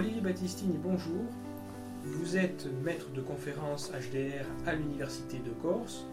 Olivier 0.00 0.22
Battistini, 0.22 0.78
bonjour. 0.78 1.26
Vous 2.04 2.38
êtes 2.38 2.66
maître 2.82 3.10
de 3.10 3.20
conférence 3.20 3.92
HDR 3.92 4.46
à 4.66 4.74
l'Université 4.74 5.40
de 5.40 5.50
Corse. 5.50 6.06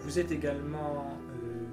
Vous 0.00 0.18
êtes 0.18 0.32
également 0.32 1.16
euh, 1.42 1.64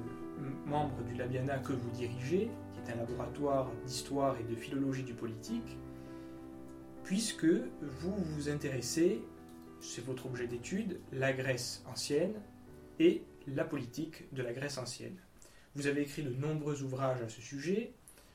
membre 0.66 1.04
du 1.04 1.16
Labiana 1.16 1.58
que 1.58 1.74
vous 1.74 1.90
dirigez, 1.90 2.50
qui 2.72 2.80
est 2.80 2.94
un 2.94 2.96
laboratoire 2.96 3.70
d'histoire 3.86 4.38
et 4.40 4.50
de 4.50 4.56
philologie 4.56 5.04
du 5.04 5.14
politique, 5.14 5.78
puisque 7.04 7.44
vous 7.44 8.16
vous 8.16 8.48
intéressez, 8.48 9.22
c'est 9.82 10.06
votre 10.06 10.28
objet 10.28 10.48
d'étude, 10.48 11.02
la 11.12 11.34
Grèce 11.34 11.84
ancienne 11.92 12.36
et 13.00 13.22
la 13.48 13.66
politique 13.66 14.34
de 14.34 14.44
la 14.44 14.54
Grèce 14.54 14.78
ancienne. 14.78 15.18
Vous 15.76 15.88
avez 15.88 16.04
écrit 16.04 16.24
de 16.24 16.30
nombreux 16.30 16.84
ouvrages 16.84 17.22
à 17.22 17.28
ce 17.28 17.42
sujet. 17.42 17.92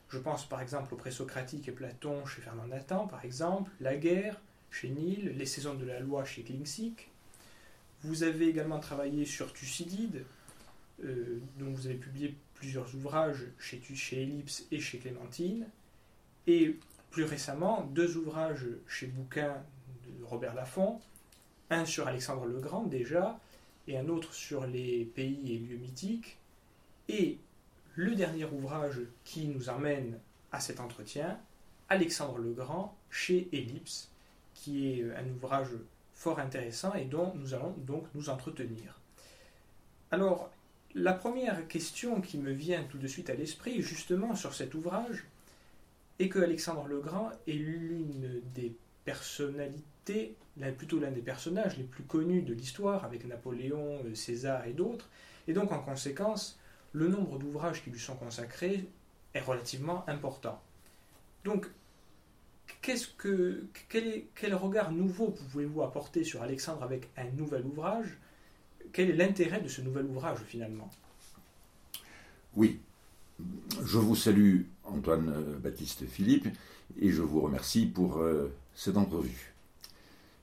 Je 0.09 0.19
pense 0.19 0.49
par 0.49 0.63
exemple 0.63 0.95
au 0.95 0.97
présocratique 0.97 1.69
et 1.69 1.73
Platon 1.73 2.25
chez 2.25 2.41
Fernand 2.41 2.67
Nathan, 2.67 3.07
par 3.07 3.25
exemple, 3.25 3.71
La 3.81 3.97
guerre, 3.97 4.41
chez 4.71 4.89
Nil, 4.89 5.35
Les 5.37 5.47
saisons 5.47 5.75
de 5.75 5.85
la 5.85 6.01
loi 6.01 6.25
chez 6.25 6.43
Klingsik. 6.43 7.11
Vous 8.03 8.23
avez 8.23 8.49
également 8.49 8.81
travaillé 8.81 9.25
sur 9.25 9.53
Thucydide, 9.53 10.25
euh, 11.05 11.41
dont 11.59 11.71
vous 11.71 11.87
avez 11.87 11.97
publié 11.97 12.35
plusieurs 12.55 12.95
ouvrages 12.95 13.45
chez, 13.59 13.81
chez 13.95 14.23
Ellipse 14.23 14.67
et 14.71 14.81
chez 14.81 14.99
Clémentine. 14.99 15.67
Et 16.47 16.77
plus 17.11 17.25
récemment, 17.25 17.83
deux 17.93 18.17
ouvrages 18.17 18.67
chez 18.87 19.07
Bouquin 19.07 19.57
de 20.07 20.25
Robert 20.25 20.55
Laffont, 20.55 21.01
un 21.71 21.85
sur 21.85 22.07
Alexandre 22.07 22.47
le 22.47 22.61
Grand 22.61 22.85
déjà, 22.85 23.39
et 23.87 23.99
un 23.99 24.09
autre 24.09 24.33
sur 24.33 24.67
les 24.67 25.05
pays 25.05 25.55
et 25.55 25.59
lieux 25.59 25.77
mythiques. 25.77 26.39
Et 27.09 27.39
le 27.99 28.15
dernier 28.15 28.45
ouvrage 28.45 29.01
qui 29.25 29.49
nous 29.49 29.69
emmène 29.69 30.21
à 30.53 30.61
cet 30.61 30.79
entretien, 30.79 31.37
Alexandre 31.89 32.39
le 32.39 32.53
Grand 32.53 32.97
chez 33.11 33.49
Ellipse, 33.53 34.09
qui 34.55 34.93
est 34.93 35.03
un 35.17 35.29
ouvrage 35.31 35.71
fort 36.15 36.39
intéressant 36.39 36.95
et 36.95 37.07
dont 37.07 37.33
nous 37.35 37.55
allons 37.55 37.75
donc 37.79 38.05
nous 38.15 38.29
entretenir. 38.29 39.01
Alors, 40.13 40.49
la 40.95 41.13
première 41.13 41.67
question 41.67 42.21
qui 42.21 42.39
me 42.39 42.53
vient 42.53 42.85
tout 42.85 42.99
de 42.99 43.09
suite 43.09 43.31
à 43.31 43.35
l'esprit, 43.35 43.83
justement 43.83 44.37
sur 44.37 44.55
cet 44.55 44.77
ouvrage, 44.77 45.25
est 46.21 46.29
que 46.29 46.39
Alexandre 46.39 46.87
le 46.87 47.01
Grand 47.01 47.33
est 47.49 47.53
l'une 47.53 48.41
des 48.55 48.77
personnalités, 49.05 50.37
plutôt 50.77 51.01
l'un 51.01 51.11
des 51.11 51.21
personnages 51.21 51.77
les 51.77 51.83
plus 51.83 52.05
connus 52.05 52.43
de 52.43 52.55
l'histoire, 52.55 53.05
avec 53.05 53.25
Napoléon, 53.27 53.99
César 54.15 54.67
et 54.69 54.73
d'autres, 54.73 55.09
et 55.49 55.53
donc 55.53 55.73
en 55.73 55.81
conséquence, 55.81 56.61
le 56.99 57.09
nombre 57.09 57.39
d'ouvrages 57.39 57.83
qui 57.85 57.91
lui 57.91 58.01
sont 58.01 58.17
consacrés 58.17 58.85
est 59.33 59.41
relativement 59.41 60.05
important. 60.09 60.61
Donc, 61.45 61.67
que, 63.17 63.65
quel, 64.35 64.55
regard 64.55 64.91
nouveau 64.91 65.29
pouvez-vous 65.29 65.83
apporter 65.83 66.25
sur 66.25 66.43
Alexandre 66.43 66.83
avec 66.83 67.09
un 67.17 67.31
nouvel 67.37 67.65
ouvrage? 67.67 68.19
Quel 68.93 69.11
est 69.11 69.17
l'intérêt 69.17 69.61
de 69.61 69.69
ce 69.69 69.81
nouvel 69.81 70.07
ouvrage 70.07 70.39
finalement? 70.47 70.91
Oui, 72.57 72.81
je 73.85 73.99
vous 73.99 74.17
salue 74.17 74.63
Antoine 74.85 75.29
euh, 75.29 75.59
Baptiste 75.59 76.05
Philippe 76.07 76.49
et 77.01 77.11
je 77.11 77.23
vous 77.23 77.41
remercie 77.41 77.87
pour 77.87 78.19
euh, 78.19 78.53
cette 78.75 78.97
entrevue. 78.97 79.55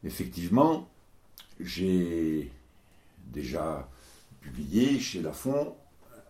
Effectivement, 0.03 0.87
j'ai 1.59 2.51
déjà 3.33 3.89
publié 4.41 4.99
chez 4.99 5.21
Lafon 5.21 5.75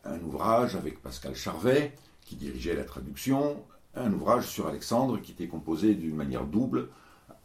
un 0.05 0.19
ouvrage 0.21 0.75
avec 0.75 1.01
Pascal 1.01 1.35
Charvet 1.35 1.93
qui 2.21 2.35
dirigeait 2.35 2.75
la 2.75 2.83
traduction, 2.83 3.63
un 3.95 4.11
ouvrage 4.13 4.47
sur 4.47 4.67
Alexandre 4.67 5.19
qui 5.19 5.31
était 5.31 5.47
composé 5.47 5.95
d'une 5.95 6.15
manière 6.15 6.45
double, 6.45 6.89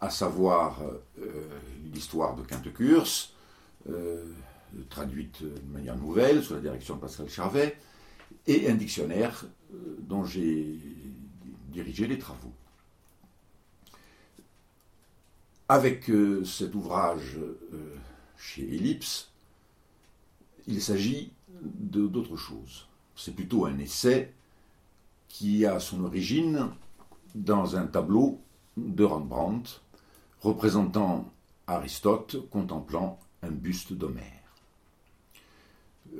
à 0.00 0.10
savoir 0.10 0.80
euh, 0.82 1.48
l'histoire 1.92 2.36
de 2.36 2.42
Quinte-Curse, 2.42 3.34
euh, 3.90 4.24
traduite 4.88 5.42
de 5.42 5.72
manière 5.72 5.96
nouvelle 5.96 6.42
sous 6.42 6.54
la 6.54 6.60
direction 6.60 6.96
de 6.96 7.00
Pascal 7.00 7.28
Charvet, 7.28 7.76
et 8.46 8.70
un 8.70 8.74
dictionnaire 8.74 9.44
euh, 9.74 9.96
dont 10.00 10.24
j'ai 10.24 10.78
dirigé 11.68 12.06
les 12.06 12.18
travaux. 12.18 12.52
Avec 15.68 16.10
cet 16.44 16.74
ouvrage 16.74 17.38
chez 18.36 18.62
Ellipse, 18.74 19.30
il 20.66 20.82
s'agit 20.82 21.32
d'autre 21.62 22.36
chose. 22.36 22.86
C'est 23.16 23.34
plutôt 23.34 23.66
un 23.66 23.78
essai 23.78 24.32
qui 25.28 25.66
a 25.66 25.78
son 25.78 26.04
origine 26.04 26.68
dans 27.34 27.76
un 27.76 27.86
tableau 27.86 28.40
de 28.76 29.04
Rembrandt 29.04 29.80
représentant 30.40 31.30
Aristote 31.66 32.48
contemplant 32.50 33.18
un 33.42 33.50
buste 33.50 33.92
d'Homère. 33.92 34.24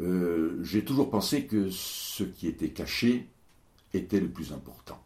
Euh, 0.01 0.63
j'ai 0.63 0.85
toujours 0.85 1.11
pensé 1.11 1.47
que 1.47 1.69
ce 1.71 2.23
qui 2.23 2.47
était 2.47 2.71
caché 2.71 3.29
était 3.93 4.21
le 4.21 4.29
plus 4.29 4.53
important. 4.53 5.03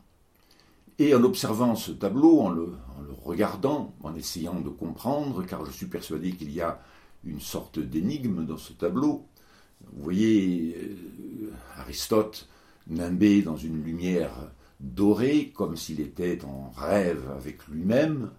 Et 0.99 1.15
en 1.15 1.25
observant 1.25 1.75
ce 1.75 1.91
tableau, 1.91 2.41
en 2.41 2.51
le, 2.51 2.75
en 2.97 3.03
le 3.03 3.13
regardant, 3.13 3.95
en 4.03 4.15
essayant 4.15 4.61
de 4.61 4.69
comprendre, 4.69 5.45
car 5.45 5.65
je 5.65 5.73
suis 5.73 5.87
persuadé 5.87 6.33
qu'il 6.33 6.53
y 6.53 6.61
a 6.61 6.81
une 7.25 7.41
sorte 7.41 7.79
d'énigme 7.79 8.45
dans 8.45 8.59
ce 8.59 8.73
tableau, 8.75 9.27
vous 9.93 10.03
voyez 10.03 10.77
euh, 10.77 11.53
Aristote 11.79 12.49
nimbé 12.87 13.43
dans 13.43 13.57
une 13.57 13.83
lumière 13.83 14.33
dorée, 14.81 15.53
comme 15.55 15.77
s'il 15.77 16.01
était 16.01 16.45
en 16.45 16.71
rêve 16.77 17.23
avec 17.37 17.67
lui-même, 17.69 18.31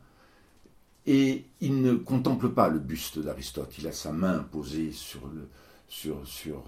et 1.07 1.45
il 1.61 1.81
ne 1.81 1.93
contemple 1.93 2.49
pas 2.49 2.67
le 2.67 2.79
buste 2.79 3.19
d'Aristote, 3.19 3.75
il 3.77 3.87
a 3.87 3.91
sa 3.91 4.11
main 4.11 4.39
posée 4.51 4.91
sur, 4.91 5.21
le, 5.27 5.47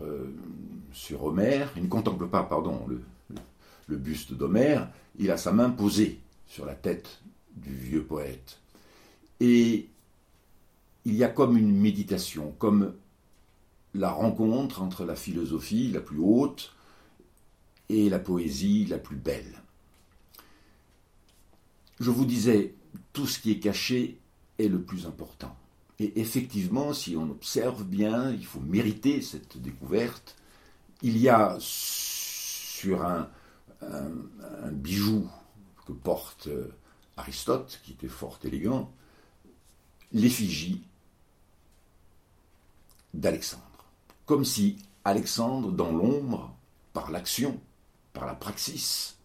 euh, 0.02 1.18
Homère, 1.20 1.72
il 1.76 1.84
ne 1.84 1.88
contemple 1.88 2.28
pas, 2.28 2.44
pardon, 2.44 2.86
le, 2.88 3.02
le 3.88 3.98
buste 3.98 4.34
d'Homère, 4.34 4.90
il 5.18 5.32
a 5.32 5.38
sa 5.38 5.52
main 5.52 5.70
posée 5.70 6.20
sur 6.46 6.66
la 6.66 6.76
tête 6.76 7.22
du 7.56 7.74
vieux 7.74 8.04
poète. 8.04 8.60
Et 9.40 9.88
il 11.06 11.16
y 11.16 11.24
a 11.24 11.30
comme 11.30 11.58
une 11.58 11.76
méditation, 11.76 12.54
comme 12.60 12.94
la 13.98 14.12
rencontre 14.12 14.82
entre 14.82 15.06
la 15.06 15.16
philosophie 15.16 15.92
la 15.92 16.02
plus 16.02 16.20
haute 16.20 16.74
et 17.90 18.10
la 18.10 18.20
poésie 18.20 18.86
la 18.86 19.00
plus 19.00 19.16
belle. 19.16 19.62
Je 22.00 22.12
vous 22.12 22.26
disais, 22.26 22.76
tout 23.12 23.26
ce 23.26 23.40
qui 23.40 23.52
est 23.52 23.60
caché 23.60 24.20
est 24.60 24.68
le 24.68 24.82
plus 24.82 25.08
important. 25.08 25.56
Et 26.00 26.20
effectivement, 26.22 26.94
si 26.94 27.18
on 27.18 27.32
observe 27.32 27.84
bien, 27.84 28.32
il 28.32 28.46
faut 28.46 28.60
mériter 28.60 29.22
cette 29.22 29.60
découverte. 29.60 30.36
Il 31.02 31.18
y 31.18 31.28
a 31.28 31.58
sur 31.60 33.04
un, 33.04 33.30
bijou 34.72 35.28
que 35.86 35.94
porte 35.94 36.50
Aristote, 37.16 37.80
qui 37.84 37.94
était 37.94 38.08
fort 38.08 38.40
élégant, 38.44 38.92
l'effigie 40.12 40.84
d'Alexandre. 43.14 43.67
Comme 44.28 44.44
si 44.46 44.76
Alexandre, 45.06 45.72
dans 45.72 45.92
l'ombre, 45.92 46.54
par 46.92 47.12
l'action, 47.12 47.60
par 48.12 48.26
la 48.26 48.36
praxis, 48.36 49.18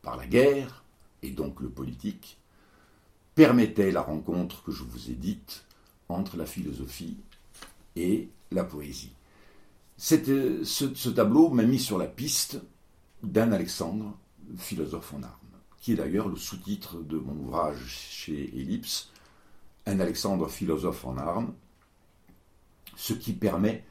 par 0.00 0.16
la 0.16 0.26
guerre, 0.26 0.82
et 1.22 1.30
donc 1.30 1.60
le 1.60 1.68
politique, 1.68 2.38
permettait 3.34 3.90
la 3.90 4.00
rencontre 4.00 4.64
que 4.64 4.72
je 4.72 4.84
vous 4.84 5.10
ai 5.10 5.14
dite 5.14 5.66
entre 6.08 6.38
la 6.38 6.46
philosophie 6.46 7.18
et 7.94 8.30
la 8.50 8.64
poésie. 8.64 9.12
Ce, 9.98 10.64
ce, 10.64 11.08
tableau 11.10 11.50
m'a 11.50 11.64
mis 11.64 11.78
sur 11.78 11.98
la 11.98 12.06
piste 12.06 12.58
d'un 13.22 13.52
Alexandre, 13.52 14.16
philosophe 14.56 15.12
en 15.12 15.22
armes, 15.22 15.58
qui 15.78 15.92
est 15.92 15.96
d'ailleurs 15.96 16.28
le 16.28 16.36
sous-titre 16.36 16.96
de 17.02 17.18
mon 17.18 17.36
ouvrage 17.36 17.84
chez 17.86 18.44
Ellipse, 18.58 19.10
Un 19.84 20.00
Alexandre 20.00 20.48
philosophe 20.48 21.04
en 21.04 21.18
armes, 21.18 21.52
ce 22.96 23.12
qui 23.12 23.34
permet 23.34 23.84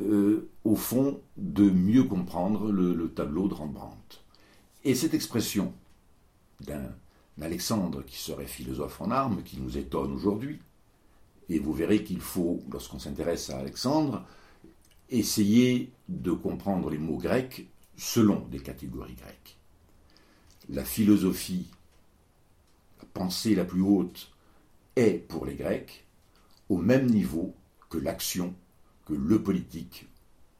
euh, 0.00 0.48
au 0.64 0.76
fond 0.76 1.20
de 1.36 1.68
mieux 1.68 2.04
comprendre 2.04 2.70
le, 2.70 3.08
tableau 3.08 3.48
de 3.48 3.54
Rembrandt. 3.54 4.22
Et 4.84 4.94
cette 4.94 5.14
expression 5.14 5.72
d'un 6.60 6.94
Alexandre 7.40 8.04
qui 8.04 8.16
serait 8.16 8.46
philosophe 8.46 9.00
en 9.00 9.10
armes, 9.10 9.42
qui 9.42 9.58
nous 9.58 9.76
étonne 9.76 10.12
aujourd'hui, 10.12 10.60
et 11.48 11.58
vous 11.58 11.72
verrez 11.72 12.04
qu'il 12.04 12.20
faut, 12.20 12.62
lorsqu'on 12.70 12.98
s'intéresse 12.98 13.50
à 13.50 13.58
Alexandre, 13.58 14.24
essayer 15.10 15.90
de 16.08 16.32
comprendre 16.32 16.90
les 16.90 16.98
mots 16.98 17.16
grecs 17.16 17.66
selon 17.96 18.40
des 18.50 18.60
catégories 18.60 19.14
grecques. 19.14 19.56
La 20.68 20.84
philosophie, 20.84 21.66
la 23.00 23.08
pensée 23.12 23.54
la 23.54 23.64
plus 23.64 23.80
haute, 23.80 24.30
est 24.96 25.26
pour 25.26 25.46
les 25.46 25.54
Grecs 25.54 26.04
au 26.68 26.76
même 26.76 27.06
niveau 27.06 27.54
que 27.88 27.98
l'action, 27.98 28.54
que 29.08 29.14
le 29.14 29.42
politique 29.42 30.06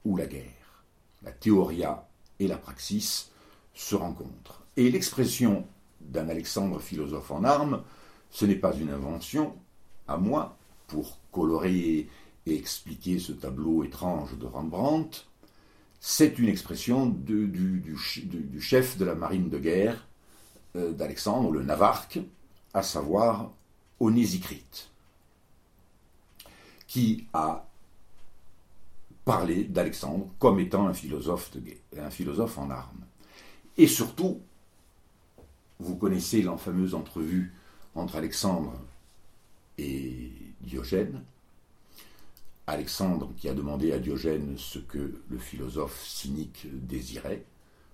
ou 0.05 0.17
la 0.17 0.27
guerre. 0.27 0.85
La 1.23 1.33
théoria 1.33 2.09
et 2.39 2.49
la 2.49 2.57
praxis 2.57 3.31
se 3.75 3.95
rencontrent. 3.95 4.63
Et 4.77 4.91
l'expression 4.91 5.67
d'un 6.01 6.29
Alexandre 6.29 6.81
philosophe 6.81 7.31
en 7.31 7.45
armes, 7.45 7.83
ce 8.31 8.47
n'est 8.47 8.57
pas 8.57 8.75
une 8.75 8.91
invention, 8.91 9.55
à 10.07 10.17
moi, 10.17 10.57
pour 10.87 11.19
colorer 11.31 12.09
et 12.47 12.55
expliquer 12.55 13.19
ce 13.19 13.33
tableau 13.33 13.85
étrange 13.85 14.39
de 14.39 14.47
Rembrandt, 14.47 15.27
c'est 16.01 16.39
une 16.39 16.49
expression 16.49 17.07
du, 17.07 17.97
chef 18.61 18.97
de 18.97 19.05
la 19.05 19.15
marine 19.15 19.51
de 19.51 19.59
guerre 19.59 20.07
euh, 20.77 20.93
d'Alexandre, 20.93 21.51
le 21.51 21.63
Navarque, 21.63 22.21
à 22.73 22.83
savoir 22.83 23.51
Onésicrite, 24.01 24.91
qui 26.87 27.27
a 27.33 27.68
parlé 29.29 29.65
d'Alexandre 29.65 30.27
comme 30.39 30.59
étant 30.59 30.87
un 30.87 30.95
philosophe, 30.95 31.51
de, 31.55 31.61
un 32.01 32.09
philosophe 32.09 32.57
en 32.57 32.71
armes. 32.71 33.05
Et 33.77 33.87
surtout, 33.87 34.41
vous 35.81 35.97
connaissez 35.97 36.41
la 36.41 36.57
fameuse 36.57 36.95
entrevue 36.95 37.53
entre 37.95 38.17
Alexandre 38.17 38.73
et 39.77 40.33
Diogène. 40.63 41.23
Alexandre, 42.67 43.31
qui 43.37 43.51
a 43.51 43.53
demandé 43.53 43.93
à 43.93 43.99
Diogène 43.99 44.55
ce 44.57 44.79
que 44.79 45.21
le 45.29 45.39
philosophe 45.39 46.03
cynique 46.07 46.67
désirait, 46.73 47.45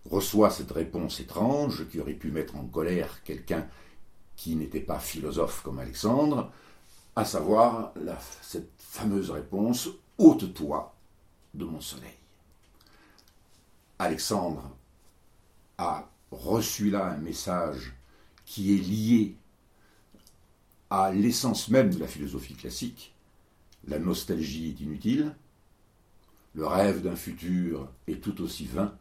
reçoit 0.08 0.50
cette 0.50 0.70
réponse 0.70 1.18
étrange 1.18 1.88
qui 1.88 1.98
aurait 1.98 2.12
pu 2.12 2.30
mettre 2.30 2.54
en 2.54 2.64
colère 2.64 3.24
quelqu'un 3.24 3.66
qui 4.36 4.54
n'était 4.54 4.78
pas 4.78 5.00
philosophe 5.00 5.62
comme 5.64 5.80
Alexandre, 5.80 6.52
à 7.16 7.24
savoir 7.24 7.92
cette 8.40 8.70
fameuse 8.78 9.32
réponse 9.32 9.88
Ôte-toi 10.16 10.93
de 11.54 11.64
mon 11.64 11.80
soleil. 11.80 12.18
Alexandre 13.98 14.76
a 15.78 16.08
reçu 16.30 16.90
là 16.90 17.06
un 17.06 17.18
message 17.18 17.94
qui 18.44 18.74
est 18.74 18.78
lié 18.78 19.36
à 20.90 21.12
l'essence 21.12 21.68
même 21.68 21.92
de 21.92 21.98
la 21.98 22.06
philosophie 22.06 22.54
classique. 22.54 23.14
La 23.86 23.98
nostalgie 23.98 24.70
est 24.70 24.80
inutile, 24.80 25.34
le 26.54 26.66
rêve 26.66 27.02
d'un 27.02 27.16
futur 27.16 27.88
est 28.06 28.22
tout 28.22 28.40
aussi 28.40 28.66
vain, 28.66 28.96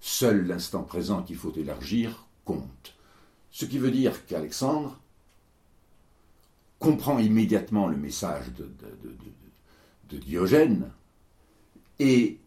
seul 0.00 0.46
l'instant 0.46 0.82
présent 0.82 1.22
qu'il 1.22 1.36
faut 1.36 1.54
élargir 1.54 2.26
compte. 2.44 2.96
Ce 3.50 3.64
qui 3.64 3.78
veut 3.78 3.90
dire 3.90 4.26
qu'Alexandre 4.26 5.00
comprend 6.78 7.18
immédiatement 7.18 7.86
le 7.86 7.96
message 7.96 8.46
de, 8.52 8.68
Diogène 10.18 10.90
et 12.00 12.38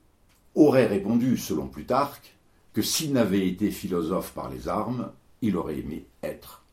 aurait 0.55 0.88
répondu, 0.88 1.38
selon 1.38 1.67
Plutarque, 1.67 2.35
que 2.73 2.81
s'il 2.81 3.13
n'avait 3.13 3.47
été 3.47 3.69
philosophe 3.69 4.33
par 4.33 4.50
les 4.50 4.67
armes, 4.67 5.11
il 5.41 5.55
aurait 5.55 5.77
aimé 5.77 6.05
être 6.23 6.63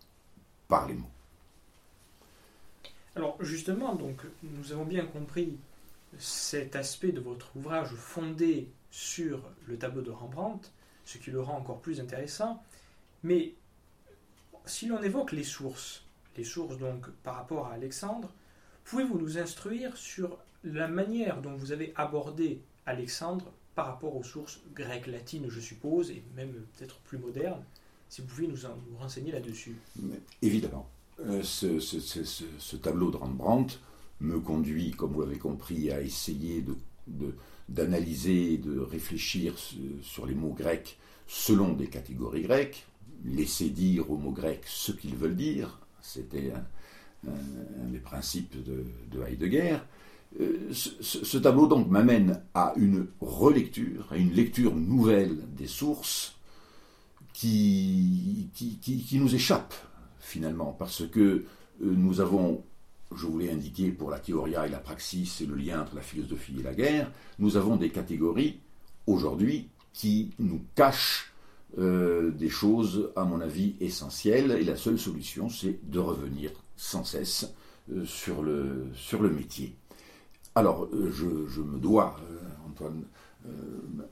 par 0.66 0.88
les 0.88 0.94
mots. 0.94 1.10
Alors 3.14 3.36
justement, 3.40 3.94
donc, 3.94 4.22
nous 4.42 4.72
avons 4.72 4.86
bien 4.86 5.04
compris 5.04 5.58
cet 6.18 6.74
aspect 6.74 7.12
de 7.12 7.20
votre 7.20 7.54
ouvrage 7.54 7.90
fondé 7.90 8.68
sur 8.90 9.42
le 9.66 9.76
tableau 9.76 10.00
de 10.00 10.10
Rembrandt, 10.10 10.70
ce 11.04 11.18
qui 11.18 11.30
le 11.30 11.40
rend 11.40 11.58
encore 11.58 11.80
plus 11.80 12.00
intéressant. 12.00 12.62
Mais 13.22 13.52
si 14.64 14.86
l'on 14.86 15.02
évoque 15.02 15.32
les 15.32 15.44
sources, 15.44 16.04
les 16.36 16.44
sources 16.44 16.78
donc 16.78 17.10
par 17.22 17.34
rapport 17.34 17.66
à 17.66 17.74
Alexandre, 17.74 18.32
pouvez-vous 18.84 19.18
nous 19.18 19.38
instruire 19.38 19.96
sur 19.98 20.38
la 20.64 20.88
manière 20.88 21.42
dont 21.42 21.54
vous 21.54 21.72
avez 21.72 21.92
abordé 21.96 22.62
Alexandre 22.90 23.52
par 23.74 23.86
rapport 23.86 24.16
aux 24.16 24.22
sources 24.22 24.60
grecques, 24.74 25.06
latines, 25.06 25.46
je 25.48 25.60
suppose, 25.60 26.10
et 26.10 26.22
même 26.36 26.52
peut-être 26.76 26.98
plus 27.00 27.18
modernes 27.18 27.62
Si 28.08 28.20
vous 28.20 28.26
pouvez 28.26 28.46
nous, 28.46 28.58
nous 28.90 28.98
renseigner 28.98 29.32
là-dessus. 29.32 29.76
Évidemment. 30.42 30.88
Euh, 31.20 31.42
ce, 31.42 32.76
tableau 32.76 33.10
de 33.10 33.16
Rembrandt 33.16 33.78
me 34.20 34.40
conduit, 34.40 34.90
comme 34.92 35.12
vous 35.12 35.20
l'avez 35.20 35.38
compris, 35.38 35.90
à 35.90 36.00
essayer 36.00 36.64
d'analyser, 37.68 38.58
de, 38.58 38.74
de 38.74 38.80
réfléchir 38.80 39.54
sur 40.02 40.26
les 40.26 40.34
mots 40.34 40.54
grecs 40.54 40.98
selon 41.26 41.72
des 41.74 41.86
catégories 41.86 42.42
grecques, 42.42 42.86
laisser 43.24 43.70
dire 43.70 44.10
aux 44.10 44.16
mots 44.16 44.32
grecs 44.32 44.64
ce 44.66 44.92
qu'ils 44.92 45.14
veulent 45.14 45.36
dire, 45.36 45.78
c'était 46.02 46.52
un, 46.52 47.88
des 47.88 47.98
principes 47.98 48.62
de, 48.64 48.84
de 49.10 49.22
Heidegger. 49.22 49.78
Euh, 50.38 50.72
ce, 50.72 51.38
tableau 51.38 51.66
donc 51.66 51.88
m'amène 51.88 52.40
à 52.54 52.72
une 52.76 53.08
relecture, 53.20 54.06
à 54.12 54.16
une 54.16 54.32
lecture 54.32 54.74
nouvelle 54.76 55.36
des 55.56 55.66
sources 55.66 56.36
qui, 57.32 58.48
nous 59.12 59.34
échappent 59.34 59.74
finalement, 60.20 60.76
parce 60.78 61.06
que 61.08 61.20
euh, 61.20 61.44
nous 61.80 62.20
avons, 62.20 62.62
je 63.14 63.26
vous 63.26 63.38
l'ai 63.38 63.50
indiqué 63.50 63.90
pour 63.90 64.10
la 64.10 64.20
théoria 64.20 64.66
et 64.66 64.70
la 64.70 64.78
praxis 64.78 65.40
et 65.40 65.46
le 65.46 65.56
lien 65.56 65.82
entre 65.82 65.96
la 65.96 66.02
philosophie 66.02 66.60
et 66.60 66.62
la 66.62 66.74
guerre, 66.74 67.10
nous 67.40 67.56
avons 67.56 67.74
des 67.74 67.90
catégories 67.90 68.60
aujourd'hui 69.08 69.68
qui 69.92 70.30
nous 70.38 70.60
cachent 70.76 71.32
euh, 71.78 72.30
des 72.30 72.48
choses, 72.48 73.10
à 73.16 73.24
mon 73.24 73.40
avis, 73.40 73.74
essentielles, 73.80 74.52
et 74.52 74.64
la 74.64 74.76
seule 74.76 74.98
solution, 74.98 75.48
c'est 75.48 75.80
de 75.90 75.98
revenir 75.98 76.52
sans 76.76 77.02
cesse 77.04 77.52
sur 78.04 78.42
le 78.42 79.30
métier. 79.30 79.74
Alors, 80.60 80.86
je, 80.92 81.62
me 81.62 81.78
dois, 81.78 82.20
Antoine 82.68 83.04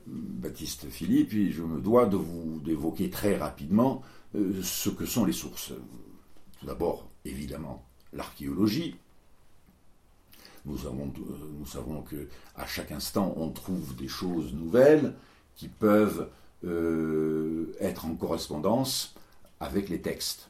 Baptiste 0.07 0.89
Philippe, 0.89 1.29
je 1.29 1.61
me 1.61 1.79
dois 1.79 2.07
de 2.07 2.17
vous 2.17 2.59
d'évoquer 2.61 3.11
très 3.11 3.37
rapidement 3.37 4.01
ce 4.33 4.89
que 4.89 5.05
sont 5.05 5.25
les 5.25 5.31
sources. 5.31 5.73
Tout 6.59 6.65
d'abord, 6.65 7.07
évidemment, 7.23 7.85
l'archéologie. 8.13 8.95
Nous, 10.65 10.75
savons 10.79 12.01
que 12.01 12.27
à 12.55 12.65
chaque 12.65 12.91
instant, 12.91 13.31
on 13.37 13.49
trouve 13.49 13.95
des 13.95 14.07
choses 14.07 14.51
nouvelles 14.51 15.13
qui 15.55 15.67
peuvent 15.67 16.29
euh, 16.65 17.75
être 17.79 18.07
en 18.07 18.15
correspondance 18.15 19.13
avec 19.59 19.87
les 19.87 20.01
textes, 20.01 20.49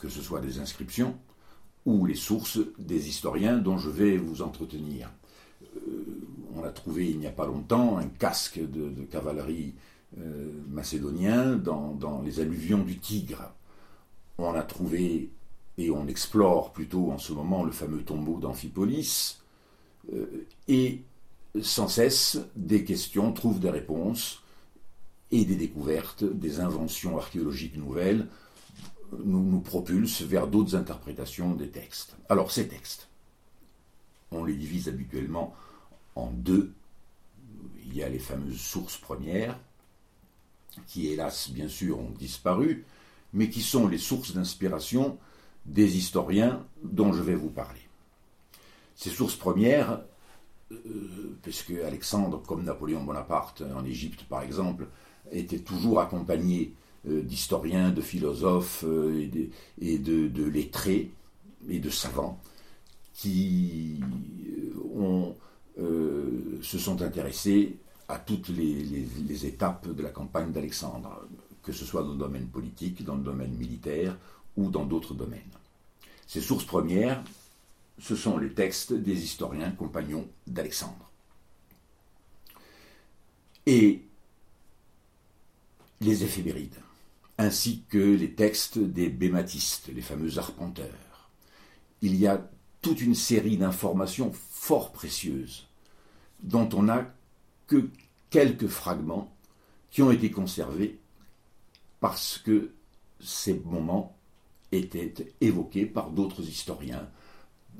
que 0.00 0.08
ce 0.08 0.22
soit 0.22 0.40
des 0.40 0.58
inscriptions 0.58 1.18
ou 1.84 2.06
les 2.06 2.14
sources 2.14 2.60
des 2.78 3.10
historiens 3.10 3.58
dont 3.58 3.76
je 3.76 3.90
vais 3.90 4.16
vous 4.16 4.40
entretenir. 4.40 5.10
On 6.56 6.62
a 6.64 6.70
trouvé 6.70 7.10
il 7.10 7.18
n'y 7.18 7.26
a 7.26 7.32
pas 7.32 7.46
longtemps 7.46 7.98
un 7.98 8.06
casque 8.06 8.60
de, 8.60 8.90
cavalerie 9.10 9.74
euh, 10.18 10.50
macédonien 10.68 11.56
dans, 11.56 12.22
les 12.24 12.40
alluvions 12.40 12.82
du 12.82 12.98
Tigre. 12.98 13.52
On 14.38 14.54
a 14.54 14.62
trouvé 14.62 15.30
et 15.76 15.90
on 15.90 16.06
explore 16.06 16.72
plutôt 16.72 17.10
en 17.10 17.18
ce 17.18 17.32
moment 17.32 17.64
le 17.64 17.72
fameux 17.72 18.02
tombeau 18.02 18.38
d'Amphipolis, 18.38 19.42
euh, 20.12 20.46
et 20.68 21.02
sans 21.60 21.88
cesse 21.88 22.38
des 22.54 22.84
questions 22.84 23.32
trouvent 23.32 23.60
des 23.60 23.70
réponses 23.70 24.42
et 25.32 25.44
des 25.44 25.56
découvertes, 25.56 26.24
des 26.24 26.60
inventions 26.60 27.18
archéologiques 27.18 27.76
nouvelles 27.76 28.28
nous 29.24 29.60
propulsent 29.60 30.22
vers 30.22 30.46
d'autres 30.46 30.76
interprétations 30.76 31.54
des 31.54 31.68
textes. 31.68 32.16
Alors 32.28 32.50
ces 32.50 32.68
textes, 32.68 33.08
on 34.30 34.44
les 34.44 34.54
divise 34.54 34.88
habituellement 34.88 35.54
en 36.16 36.30
deux. 36.30 36.72
Il 37.86 37.96
y 37.96 38.02
a 38.02 38.08
les 38.08 38.18
fameuses 38.18 38.60
sources 38.60 38.96
premières, 38.96 39.58
qui 40.86 41.08
hélas 41.08 41.50
bien 41.50 41.68
sûr 41.68 41.98
ont 41.98 42.10
disparu, 42.10 42.84
mais 43.32 43.48
qui 43.50 43.62
sont 43.62 43.86
les 43.86 43.98
sources 43.98 44.32
d'inspiration 44.32 45.18
des 45.66 45.96
historiens 45.96 46.64
dont 46.82 47.12
je 47.12 47.22
vais 47.22 47.34
vous 47.34 47.50
parler. 47.50 47.80
Ces 48.96 49.10
sources 49.10 49.36
premières, 49.36 50.02
euh, 50.72 51.36
puisque 51.42 51.72
Alexandre, 51.72 52.42
comme 52.42 52.64
Napoléon 52.64 53.02
Bonaparte 53.04 53.62
en 53.74 53.84
Égypte 53.84 54.24
par 54.24 54.42
exemple, 54.42 54.88
était 55.32 55.58
toujours 55.58 56.00
accompagné 56.00 56.74
d'historiens, 57.06 57.90
de 57.90 58.00
philosophes 58.00 58.82
et, 58.82 59.98
de, 59.98 60.44
lettrés 60.44 61.10
et 61.68 61.78
de 61.78 61.90
savants 61.90 62.40
qui 63.12 64.00
se 65.76 66.78
sont 66.78 67.02
intéressés 67.02 67.76
à 68.08 68.18
toutes 68.18 68.48
les, 68.48 69.46
étapes 69.46 69.88
de 69.88 70.02
la 70.02 70.10
campagne 70.10 70.52
d'Alexandre, 70.52 71.26
que 71.62 71.72
ce 71.72 71.84
soit 71.84 72.02
dans 72.02 72.12
le 72.12 72.18
domaine 72.18 72.46
politique, 72.46 73.04
dans 73.04 73.16
le 73.16 73.22
domaine 73.22 73.54
militaire 73.54 74.16
ou 74.56 74.70
dans 74.70 74.84
d'autres 74.84 75.14
domaines. 75.14 75.40
Ces 76.26 76.40
sources 76.40 76.64
premières, 76.64 77.22
ce 77.98 78.16
sont 78.16 78.38
les 78.38 78.52
textes 78.52 78.92
des 78.92 79.22
historiens 79.22 79.70
compagnons 79.70 80.26
d'Alexandre. 80.46 81.10
Et 83.66 84.02
les 86.00 86.22
éphémérides, 86.22 86.76
ainsi 87.38 87.82
que 87.88 87.98
les 87.98 88.32
textes 88.32 88.78
des 88.78 89.08
bématistes, 89.08 89.88
les 89.88 90.02
fameux 90.02 90.38
arpenteurs. 90.38 91.30
Il 92.02 92.14
y 92.16 92.26
a 92.26 92.46
toute 92.82 93.00
une 93.00 93.14
série 93.14 93.56
d'informations 93.56 94.32
fort 94.64 94.92
précieuses 94.92 95.66
dont 96.42 96.68
on 96.72 96.84
n'a 96.84 97.12
que 97.66 97.90
quelques 98.30 98.68
fragments 98.68 99.30
qui 99.90 100.00
ont 100.00 100.10
été 100.10 100.30
conservés 100.30 100.98
parce 102.00 102.38
que 102.38 102.70
ces 103.20 103.60
moments 103.66 104.16
étaient 104.72 105.12
évoqués 105.42 105.84
par 105.84 106.08
d'autres 106.10 106.40
historiens 106.42 107.06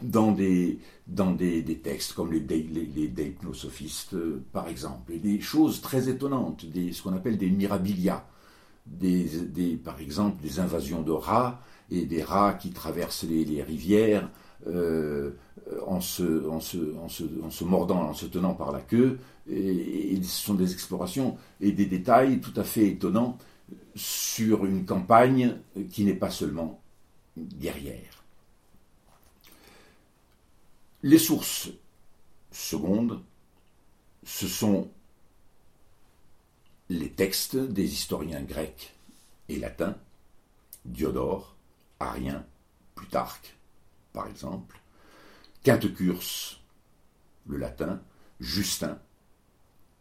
dans 0.02 0.32
des, 0.32 0.78
dans 1.06 1.32
des, 1.32 1.64
textes 1.82 2.12
comme 2.12 2.32
les, 2.32 2.40
les, 2.40 3.08
deipnosophistes, 3.08 4.16
par 4.52 4.68
exemple, 4.68 5.12
et 5.12 5.18
des 5.18 5.40
choses 5.40 5.80
très 5.80 6.10
étonnantes, 6.10 6.66
des, 6.66 6.92
ce 6.92 7.02
qu'on 7.02 7.14
appelle 7.14 7.38
des 7.38 7.48
mirabilia, 7.48 8.26
des, 8.84 9.24
des, 9.24 9.76
par 9.76 10.00
exemple 10.00 10.42
des 10.42 10.60
invasions 10.60 11.00
de 11.00 11.12
rats 11.12 11.62
et 11.90 12.04
des 12.04 12.22
rats 12.22 12.52
qui 12.52 12.72
traversent 12.72 13.24
les, 13.24 13.62
rivières 13.62 14.28
euh, 14.66 15.30
se, 16.00 16.48
en, 16.48 16.60
se, 16.60 17.64
mordant, 17.64 18.02
en 18.02 18.14
se 18.14 18.26
tenant 18.26 18.54
par 18.54 18.72
la 18.72 18.80
queue, 18.80 19.18
et, 19.50 20.16
ce 20.22 20.46
sont 20.46 20.54
des 20.54 20.72
explorations 20.72 21.36
et 21.60 21.72
des 21.72 21.86
détails 21.86 22.40
tout 22.40 22.52
à 22.56 22.64
fait 22.64 22.88
étonnants 22.88 23.38
sur 23.94 24.64
une 24.64 24.84
campagne 24.84 25.56
qui 25.90 26.04
n'est 26.04 26.14
pas 26.14 26.30
seulement 26.30 26.80
guerrière. 27.38 28.22
Les 31.02 31.18
sources 31.18 31.68
secondes, 32.50 33.20
ce 34.24 34.48
sont 34.48 34.88
les 36.88 37.10
textes 37.10 37.56
des 37.56 37.92
historiens 37.92 38.42
grecs 38.42 38.94
et 39.48 39.58
latins, 39.58 39.96
Diodore, 40.84 41.54
Arien, 42.00 42.44
Plutarque, 42.94 43.56
par 44.12 44.28
exemple, 44.28 44.80
Quintecurse, 45.64 46.60
le 47.48 47.56
latin, 47.56 48.00
Justin, 48.38 48.98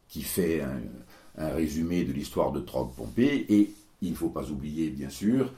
qui 0.09 0.21
fait 0.21 0.61
un, 0.61 1.49
résumé 1.49 2.03
de 2.03 2.13
l'histoire 2.13 2.51
de 2.51 2.59
Trogue-Pompée, 2.59 3.47
et 3.49 3.73
il 4.03 4.11
ne 4.11 4.15
faut 4.15 4.29
pas 4.29 4.51
oublier, 4.51 4.89
bien 4.91 5.09
sûr, 5.09 5.51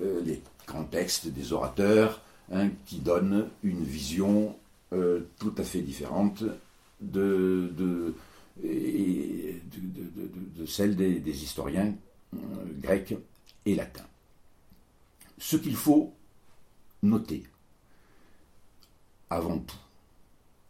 euh, 0.00 0.22
les 0.24 0.40
grands 0.66 0.84
textes 0.84 1.28
des 1.28 1.52
orateurs 1.52 2.22
hein, 2.50 2.70
qui 2.86 3.00
donnent 3.00 3.48
une 3.62 3.84
vision 3.84 4.56
euh, 4.94 5.28
tout 5.38 5.52
à 5.58 5.64
fait 5.64 5.82
différente 5.82 6.44
de, 7.00 7.70
de, 7.76 8.14
celle 10.66 10.96
des, 10.96 11.42
historiens 11.42 11.92
euh, 12.34 12.38
grecs 12.80 13.14
et 13.66 13.74
latins. 13.74 14.06
Ce 15.36 15.56
qu'il 15.56 15.76
faut 15.76 16.14
noter, 17.02 17.44
avant 19.30 19.58
tout, 19.58 19.76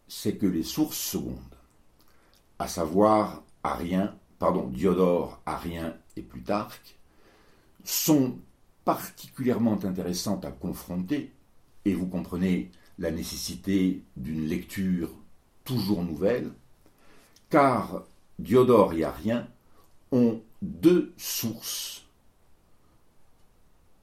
c'est 0.09 0.37
que 0.37 0.47
les 0.47 0.63
sources 0.63 0.99
secondes, 0.99 1.37
à 2.59 2.69
savoir 2.69 3.43
Arien, 3.63 4.17
pardon, 4.39 4.67
Diodore, 4.69 5.41
Arien 5.47 5.97
et 6.17 6.23
Plutarque, 6.23 6.99
sont 7.85 8.39
particulièrement 8.85 9.79
intéressantes 9.85 10.45
à 10.45 10.51
confronter, 10.51 11.33
et 11.85 11.95
vous 11.95 12.07
comprenez 12.07 12.71
la 12.99 13.11
nécessité 13.11 14.03
d'une 14.17 14.47
lecture 14.47 15.11
toujours 15.65 16.03
nouvelle, 16.03 16.53
car 17.51 18.05
Diodore 18.39 18.95
et 18.95 19.05
Arien 19.05 19.49
ont 20.11 20.43
deux 20.63 21.13
sources 21.17 22.07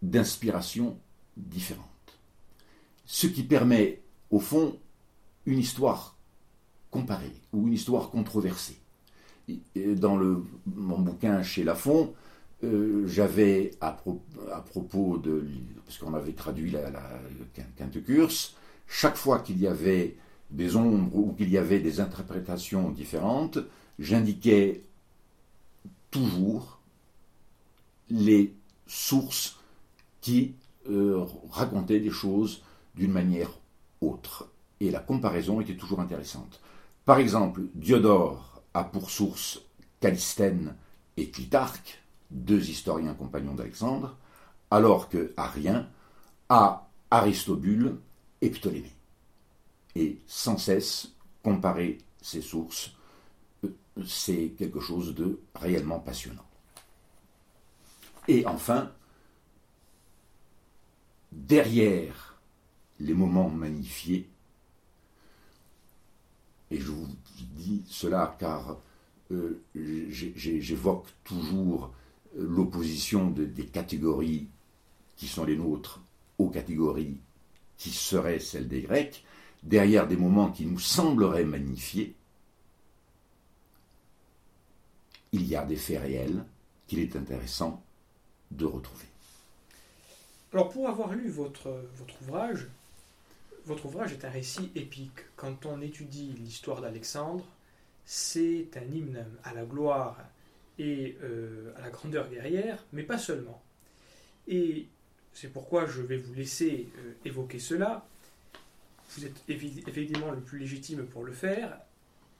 d'inspiration 0.01 0.99
différentes. 1.35 1.89
Ce 3.05 3.27
qui 3.27 3.43
permet, 3.43 4.01
au 4.35 4.39
fond, 4.39 4.77
une 5.45 5.59
histoire 5.59 6.17
comparée 6.91 7.31
ou 7.53 7.67
une 7.67 7.73
histoire 7.73 8.09
controversée. 8.09 8.77
Dans 9.77 10.17
mon 10.65 10.99
bouquin 10.99 11.41
chez 11.41 11.63
Lafon, 11.63 12.13
euh, 12.65 13.07
j'avais 13.07 13.71
à, 13.79 13.91
propos 13.93 15.17
de. 15.19 15.47
parce 15.85 15.97
qu'on 15.99 16.13
avait 16.13 16.33
traduit 16.33 16.69
la, 16.69 16.89
la 16.89 17.01
Quinte-Curse, 17.77 18.55
chaque 18.87 19.15
fois 19.15 19.39
qu'il 19.39 19.57
y 19.57 19.67
avait 19.67 20.17
des 20.51 20.75
ombres 20.75 21.15
ou 21.15 21.31
qu'il 21.37 21.49
y 21.49 21.57
avait 21.57 21.79
des 21.79 22.01
interprétations 22.01 22.89
différentes, 22.91 23.59
j'indiquais 23.99 24.81
toujours 26.11 26.79
les 28.09 28.53
sources 28.85 29.59
qui 30.19 30.55
euh, 30.89 31.23
racontaient 31.51 32.01
des 32.01 32.11
choses 32.11 32.63
d'une 32.95 33.13
manière 33.13 33.51
Et 34.79 34.91
la 34.91 34.99
comparaison 34.99 35.61
était 35.61 35.75
toujours 35.75 35.99
intéressante. 35.99 36.61
Par 37.05 37.19
exemple, 37.19 37.61
Diodore 37.73 38.61
a 38.73 38.83
pour 38.83 39.09
source 39.09 39.61
Calistène 39.99 40.75
et 41.17 41.29
Clitarque, 41.29 42.03
deux 42.29 42.69
historiens 42.69 43.13
compagnons 43.13 43.53
d'Alexandre, 43.53 44.17
alors 44.71 45.09
que 45.09 45.33
Arien 45.37 45.87
a 46.49 46.89
Aristobule 47.11 47.97
et 48.41 48.49
Ptolémée. 48.49 48.91
Et 49.95 50.19
sans 50.27 50.57
cesse 50.57 51.13
comparer 51.43 51.99
ces 52.21 52.41
sources, 52.41 52.91
euh, 53.63 53.69
c'est 54.05 54.53
quelque 54.57 54.81
chose 54.81 55.15
de 55.15 55.39
réellement 55.55 55.99
passionnant. 55.99 56.45
Et 58.27 58.45
enfin, 58.47 58.91
derrière 61.31 62.24
les 62.99 63.13
moments 63.13 63.49
magnifiés, 63.49 64.27
et 66.71 66.79
je 66.79 66.91
vous 66.91 67.07
dis 67.55 67.83
cela 67.87 68.35
car 68.39 68.77
euh, 69.31 69.61
j'évoque 69.75 71.07
toujours 71.23 71.91
l'opposition 72.35 73.29
des 73.29 73.65
catégories 73.65 74.47
qui 75.15 75.27
sont 75.27 75.45
les 75.45 75.55
nôtres 75.55 76.01
aux 76.37 76.49
catégories 76.49 77.17
qui 77.77 77.91
seraient 77.91 78.39
celles 78.39 78.67
des 78.67 78.81
Grecs, 78.81 79.23
derrière 79.63 80.07
des 80.07 80.17
moments 80.17 80.51
qui 80.51 80.65
nous 80.65 80.79
sembleraient 80.79 81.45
magnifiés, 81.45 82.15
il 85.31 85.45
y 85.47 85.55
a 85.55 85.65
des 85.65 85.75
faits 85.75 86.01
réels 86.01 86.43
qu'il 86.87 86.99
est 86.99 87.15
intéressant 87.15 87.83
de 88.51 88.65
retrouver. 88.65 89.05
Alors 90.53 90.69
pour 90.69 90.87
avoir 90.87 91.13
lu 91.13 91.29
votre 91.29 91.69
ouvrage, 92.21 92.67
votre 93.65 93.85
ouvrage 93.85 94.13
est 94.13 94.25
un 94.25 94.29
récit 94.29 94.71
épique. 94.75 95.19
Quand 95.35 95.65
on 95.65 95.81
étudie 95.81 96.33
l'histoire 96.37 96.81
d'Alexandre, 96.81 97.45
c'est 98.05 98.69
un 98.75 98.93
hymne 98.93 99.25
à 99.43 99.53
la 99.53 99.65
gloire 99.65 100.17
et 100.77 101.17
euh, 101.23 101.73
à 101.77 101.81
la 101.81 101.89
grandeur 101.89 102.29
guerrière, 102.29 102.85
mais 102.93 103.03
pas 103.03 103.17
seulement. 103.17 103.63
Et 104.47 104.87
c'est 105.33 105.51
pourquoi 105.51 105.87
je 105.87 106.01
vais 106.01 106.17
vous 106.17 106.33
laisser 106.33 106.89
euh, 106.97 107.13
évoquer 107.25 107.59
cela. 107.59 108.07
Vous 109.15 109.25
êtes 109.25 109.43
évidemment 109.47 110.31
le 110.31 110.41
plus 110.41 110.59
légitime 110.59 111.05
pour 111.05 111.23
le 111.23 111.31
faire. 111.31 111.79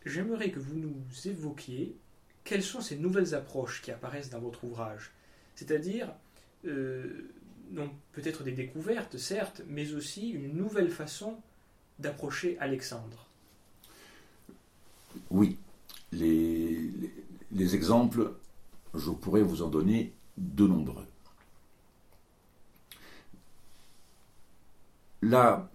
J'aimerais 0.05 0.51
que 0.51 0.59
vous 0.59 0.75
nous 0.75 0.95
évoquiez 1.25 1.95
quelles 2.43 2.63
sont 2.63 2.81
ces 2.81 2.97
nouvelles 2.97 3.33
approches 3.33 3.81
qui 3.81 3.91
apparaissent 3.91 4.29
dans 4.29 4.39
votre 4.39 4.63
ouvrage. 4.63 5.11
C'est-à-dire, 5.55 6.13
euh, 6.65 7.31
peut-être 8.11 8.43
des 8.43 8.51
découvertes, 8.51 9.17
certes, 9.17 9.61
mais 9.67 9.93
aussi 9.93 10.29
une 10.29 10.53
nouvelle 10.53 10.89
façon 10.89 11.37
d'approcher 11.99 12.57
Alexandre. 12.59 13.27
Oui, 15.29 15.57
les, 16.11 16.91
les 17.51 17.75
exemples, 17.75 18.33
je 18.93 19.11
pourrais 19.11 19.41
vous 19.41 19.61
en 19.61 19.69
donner 19.69 20.13
de 20.37 20.67
nombreux. 20.67 21.07
La 25.21 25.69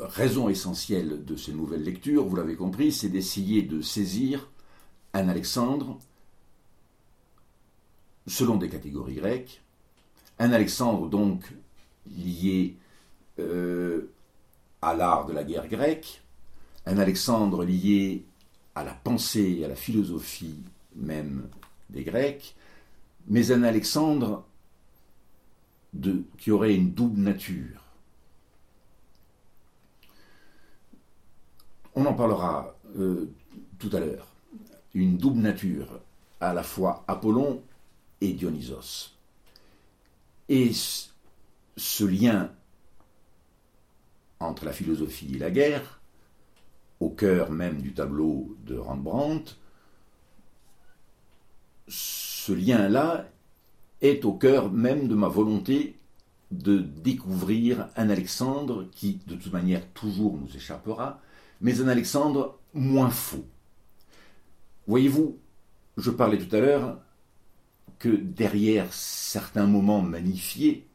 raison 0.00 0.48
essentielle 0.48 1.24
de 1.24 1.36
ces 1.36 1.52
nouvelles 1.52 1.84
lectures, 1.84 2.24
vous 2.24 2.36
l'avez 2.36 2.56
compris, 2.56 2.92
c'est 2.92 3.08
d'essayer 3.08 3.62
de 3.62 3.80
saisir 3.80 4.50
un 5.12 5.28
Alexandre 5.28 5.98
selon 8.26 8.56
des 8.56 8.68
catégories 8.68 9.14
grecques 9.14 9.62
Un 10.38 10.52
Alexandre 10.52 11.08
donc 11.08 11.44
lié 12.06 12.76
euh, 13.38 14.10
à 14.82 14.94
l'art 14.94 15.26
de 15.26 15.32
la 15.32 15.44
guerre 15.44 15.68
grecque, 15.68 16.22
un 16.84 16.98
Alexandre 16.98 17.64
lié 17.64 18.24
à 18.74 18.84
la 18.84 18.92
pensée, 18.92 19.64
à 19.64 19.68
la 19.68 19.74
philosophie 19.74 20.62
même 20.94 21.48
des 21.90 22.04
Grecs, 22.04 22.54
mais 23.28 23.50
un 23.50 23.62
Alexandre 23.62 24.44
qui 26.38 26.50
aurait 26.50 26.74
une 26.74 26.92
double 26.92 27.20
nature. 27.20 27.82
On 31.94 32.04
en 32.04 32.12
parlera 32.12 32.76
euh, 32.98 33.30
tout 33.78 33.90
à 33.94 34.00
l'heure. 34.00 34.28
Une 34.92 35.16
double 35.16 35.40
nature, 35.40 36.00
à 36.40 36.52
la 36.52 36.62
fois 36.62 37.04
Apollon 37.08 37.62
et 38.20 38.32
Dionysos. 38.34 39.15
Et 40.48 40.72
ce 41.76 42.04
lien 42.04 42.52
entre 44.38 44.64
la 44.64 44.72
philosophie 44.72 45.34
et 45.34 45.38
la 45.38 45.50
guerre, 45.50 46.00
au 47.00 47.10
cœur 47.10 47.50
même 47.50 47.80
du 47.80 47.92
tableau 47.92 48.56
de 48.64 48.76
Rembrandt, 48.76 49.56
ce 51.88 52.52
lien-là 52.52 53.26
est 54.02 54.24
au 54.24 54.32
cœur 54.32 54.70
même 54.70 55.08
de 55.08 55.14
ma 55.14 55.28
volonté 55.28 55.98
de 56.50 56.78
découvrir 56.78 57.88
un 57.96 58.08
Alexandre 58.08 58.86
qui, 58.92 59.20
de 59.26 59.34
toute 59.34 59.52
manière, 59.52 59.86
toujours 59.92 60.36
nous 60.36 60.54
échappera, 60.54 61.20
mais 61.60 61.80
un 61.80 61.88
Alexandre 61.88 62.58
moins 62.72 63.10
faux. 63.10 63.44
Voyez-vous, 64.86 65.38
je 65.96 66.10
parlais 66.10 66.38
tout 66.38 66.54
à 66.54 66.60
l'heure 66.60 66.98
que 67.98 68.08
derrière 68.08 68.92
certains 68.92 69.66
moments 69.66 70.02
magnifiés, 70.02 70.86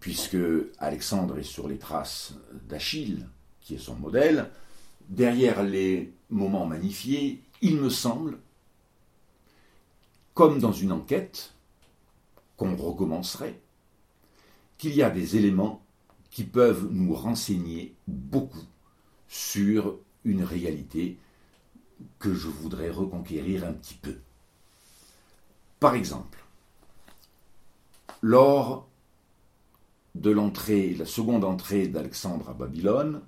puisque 0.00 0.36
Alexandre 0.78 1.38
est 1.38 1.44
sur 1.44 1.68
les 1.68 1.78
traces 1.78 2.34
d'Achille, 2.68 3.26
qui 3.60 3.74
est 3.74 3.78
son 3.78 3.96
modèle, 3.96 4.50
derrière 5.08 5.62
les 5.62 6.12
moments 6.30 6.66
magnifiés, 6.66 7.42
il 7.62 7.76
me 7.76 7.90
semble, 7.90 8.38
comme 10.34 10.58
dans 10.58 10.72
une 10.72 10.92
enquête 10.92 11.54
qu'on 12.56 12.76
recommencerait, 12.76 13.60
qu'il 14.78 14.94
y 14.94 15.02
a 15.02 15.10
des 15.10 15.36
éléments 15.36 15.82
qui 16.30 16.44
peuvent 16.44 16.88
nous 16.90 17.14
renseigner 17.14 17.94
beaucoup 18.06 18.66
sur 19.28 19.98
une 20.24 20.42
réalité 20.42 21.18
que 22.18 22.34
je 22.34 22.48
voudrais 22.48 22.90
reconquérir 22.90 23.64
un 23.64 23.72
petit 23.72 23.94
peu. 23.94 24.16
Par 25.80 25.94
exemple, 25.94 26.42
lors 28.22 28.88
de 30.14 30.30
l'entrée, 30.30 30.94
la 30.94 31.04
seconde 31.04 31.44
entrée 31.44 31.88
d'Alexandre 31.88 32.48
à 32.48 32.54
Babylone, 32.54 33.20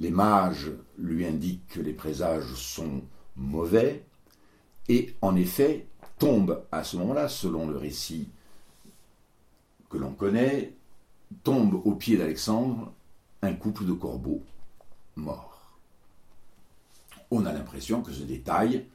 les 0.00 0.10
mages 0.10 0.72
lui 0.98 1.24
indiquent 1.26 1.68
que 1.68 1.80
les 1.80 1.92
présages 1.92 2.54
sont 2.54 3.02
mauvais, 3.36 4.04
et 4.88 5.14
en 5.22 5.36
effet, 5.36 5.86
tombe 6.18 6.64
à 6.72 6.82
ce 6.82 6.96
moment-là, 6.96 7.28
selon 7.28 7.68
le 7.68 7.76
récit 7.76 8.28
que 9.90 9.96
l'on 9.96 10.12
connaît, 10.12 10.74
tombe 11.44 11.80
au 11.84 11.94
pied 11.94 12.16
d'Alexandre 12.16 12.92
un 13.42 13.54
couple 13.54 13.84
de 13.84 13.92
corbeaux 13.92 14.42
morts. 15.14 15.78
On 17.30 17.46
a 17.46 17.52
l'impression 17.52 18.02
que 18.02 18.12
ce 18.12 18.22
détail 18.22 18.86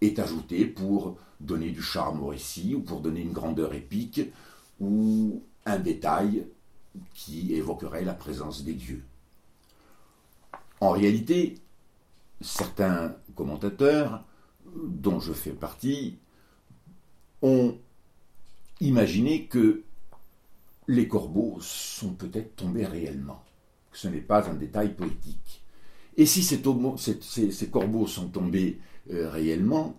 est 0.00 0.18
ajouté 0.18 0.66
pour 0.66 1.18
donner 1.40 1.70
du 1.70 1.82
charme 1.82 2.22
au 2.22 2.28
récit 2.28 2.74
ou 2.74 2.80
pour 2.80 3.00
donner 3.00 3.20
une 3.20 3.32
grandeur 3.32 3.74
épique 3.74 4.20
ou 4.80 5.42
un 5.64 5.78
détail 5.78 6.46
qui 7.14 7.54
évoquerait 7.54 8.04
la 8.04 8.14
présence 8.14 8.64
des 8.64 8.74
dieux. 8.74 9.04
En 10.80 10.90
réalité, 10.90 11.56
certains 12.40 13.14
commentateurs, 13.34 14.24
dont 14.74 15.20
je 15.20 15.32
fais 15.32 15.52
partie, 15.52 16.18
ont 17.42 17.76
imaginé 18.80 19.46
que 19.46 19.82
les 20.88 21.08
corbeaux 21.08 21.58
sont 21.60 22.14
peut-être 22.14 22.56
tombés 22.56 22.86
réellement, 22.86 23.42
que 23.90 23.98
ce 23.98 24.08
n'est 24.08 24.20
pas 24.20 24.48
un 24.48 24.54
détail 24.54 24.94
poétique. 24.94 25.62
Et 26.16 26.26
si 26.26 26.42
ces, 26.42 26.60
corbeaux 27.70 28.06
sont 28.06 28.28
tombés 28.28 28.78
euh, 29.12 29.28
réellement, 29.30 29.96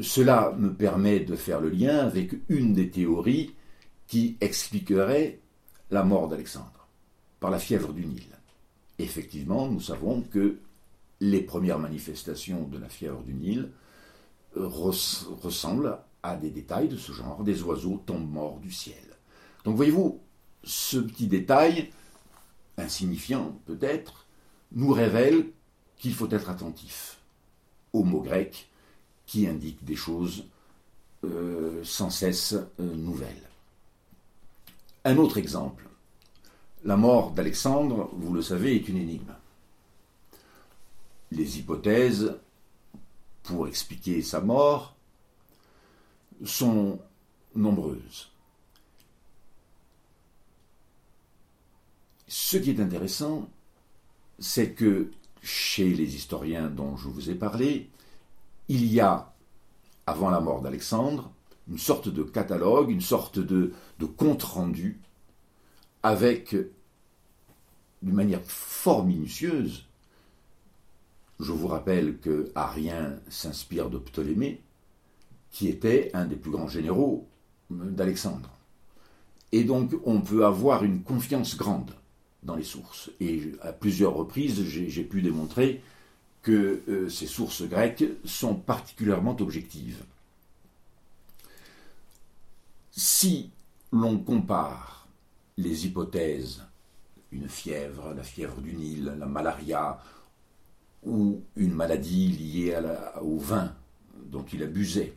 cela 0.00 0.52
me 0.58 0.72
permet 0.72 1.20
de 1.20 1.36
faire 1.36 1.60
le 1.60 1.70
lien 1.70 1.98
avec 1.98 2.34
une 2.48 2.72
des 2.72 2.90
théories 2.90 3.54
qui 4.06 4.36
expliquerait 4.40 5.40
la 5.90 6.02
mort 6.02 6.28
d'Alexandre 6.28 6.88
par 7.40 7.50
la 7.50 7.58
fièvre 7.58 7.92
du 7.92 8.06
Nil. 8.06 8.26
Effectivement, 8.98 9.68
nous 9.68 9.80
savons 9.80 10.22
que 10.22 10.58
les 11.20 11.42
premières 11.42 11.78
manifestations 11.78 12.66
de 12.66 12.78
la 12.78 12.88
fièvre 12.88 13.22
du 13.22 13.34
Nil 13.34 13.70
euh, 14.56 14.66
ressemblent 14.66 15.98
à 16.22 16.36
des 16.36 16.50
détails 16.50 16.88
de 16.88 16.96
ce 16.96 17.12
genre. 17.12 17.44
Des 17.44 17.62
oiseaux 17.62 18.02
tombent 18.04 18.30
morts 18.30 18.58
du 18.60 18.72
ciel. 18.72 18.96
Donc 19.64 19.76
voyez-vous, 19.76 20.20
ce 20.64 20.98
petit 20.98 21.26
détail, 21.26 21.90
insignifiant 22.78 23.58
peut-être, 23.66 24.26
nous 24.72 24.92
révèle 24.92 25.46
qu'il 25.96 26.14
faut 26.14 26.30
être 26.30 26.50
attentif 26.50 27.18
aux 27.94 28.02
mots 28.04 28.20
grecs 28.20 28.68
qui 29.24 29.46
indiquent 29.46 29.84
des 29.84 29.96
choses 29.96 30.44
euh, 31.24 31.82
sans 31.82 32.10
cesse 32.10 32.52
euh, 32.52 32.94
nouvelles. 32.94 33.48
Un 35.04 35.16
autre 35.16 35.38
exemple. 35.38 35.88
La 36.84 36.96
mort 36.96 37.30
d'Alexandre, 37.30 38.10
vous 38.12 38.34
le 38.34 38.42
savez, 38.42 38.76
est 38.76 38.88
une 38.88 38.98
énigme. 38.98 39.34
Les 41.30 41.58
hypothèses 41.58 42.36
pour 43.44 43.66
expliquer 43.68 44.20
sa 44.20 44.40
mort 44.40 44.94
sont 46.44 46.98
nombreuses. 47.54 48.30
Ce 52.26 52.56
qui 52.56 52.70
est 52.70 52.80
intéressant, 52.80 53.48
c'est 54.38 54.72
que 54.72 55.10
chez 55.44 55.90
les 55.90 56.16
historiens 56.16 56.68
dont 56.68 56.96
je 56.96 57.06
vous 57.08 57.30
ai 57.30 57.34
parlé, 57.34 57.90
il 58.68 58.86
y 58.86 59.00
a, 59.00 59.34
avant 60.06 60.30
la 60.30 60.40
mort 60.40 60.62
d'Alexandre, 60.62 61.30
une 61.68 61.78
sorte 61.78 62.08
de 62.08 62.22
catalogue, 62.22 62.90
une 62.90 63.02
sorte 63.02 63.38
de, 63.38 63.72
compte-rendu, 64.16 65.00
avec, 66.02 66.56
d'une 68.02 68.14
manière 68.14 68.42
fort 68.42 69.04
minutieuse, 69.04 69.86
je 71.40 71.52
vous 71.52 71.68
rappelle 71.68 72.18
que 72.18 72.50
Arien 72.54 73.18
s'inspire 73.28 73.90
de 73.90 73.98
Ptolémée, 73.98 74.62
qui 75.50 75.68
était 75.68 76.10
un 76.14 76.24
des 76.24 76.36
plus 76.36 76.50
grands 76.50 76.68
généraux 76.68 77.28
d'Alexandre. 77.70 78.50
Et 79.52 79.64
donc 79.64 79.94
on 80.04 80.20
peut 80.20 80.46
avoir 80.46 80.84
une 80.84 81.02
confiance 81.02 81.56
grande 81.56 81.94
dans 82.44 82.56
les 82.56 82.64
sources. 82.64 83.10
Et 83.20 83.52
à 83.62 83.72
plusieurs 83.72 84.14
reprises, 84.14 84.62
j'ai 84.64 85.04
pu 85.04 85.22
démontrer 85.22 85.82
que 86.42 86.82
euh, 86.88 87.08
ces 87.08 87.26
sources 87.26 87.62
grecques 87.62 88.04
sont 88.24 88.54
particulièrement 88.54 89.36
objectives. 89.40 90.04
Si 92.90 93.50
l'on 93.92 94.18
compare 94.18 95.08
les 95.56 95.86
hypothèses, 95.86 96.62
une 97.32 97.48
fièvre, 97.48 98.12
la 98.14 98.22
fièvre 98.22 98.60
du 98.60 98.74
Nil, 98.74 99.14
la 99.18 99.26
malaria, 99.26 100.00
ou 101.02 101.42
une 101.56 101.72
maladie 101.72 102.28
liée 102.28 102.78
au 103.20 103.38
vin 103.38 103.74
dont 104.26 104.44
il 104.52 104.62
abusait, 104.62 105.14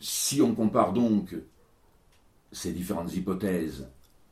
si 0.00 0.42
on 0.42 0.54
compare 0.54 0.92
donc 0.92 1.34
ces 2.52 2.72
différentes 2.72 3.14
hypothèses 3.14 3.86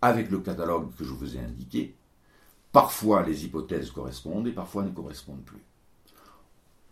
avec 0.05 0.31
le 0.31 0.39
catalogue 0.39 0.95
que 0.97 1.05
je 1.05 1.13
vous 1.13 1.35
ai 1.37 1.41
indiqué, 1.41 1.95
parfois 2.73 3.23
les 3.23 3.47
hypothèses 3.47 3.91
correspondent 3.91 4.47
et 4.47 4.53
parfois 4.53 4.83
ne 4.83 4.91
correspondent 4.91 5.45
plus. 5.45 5.63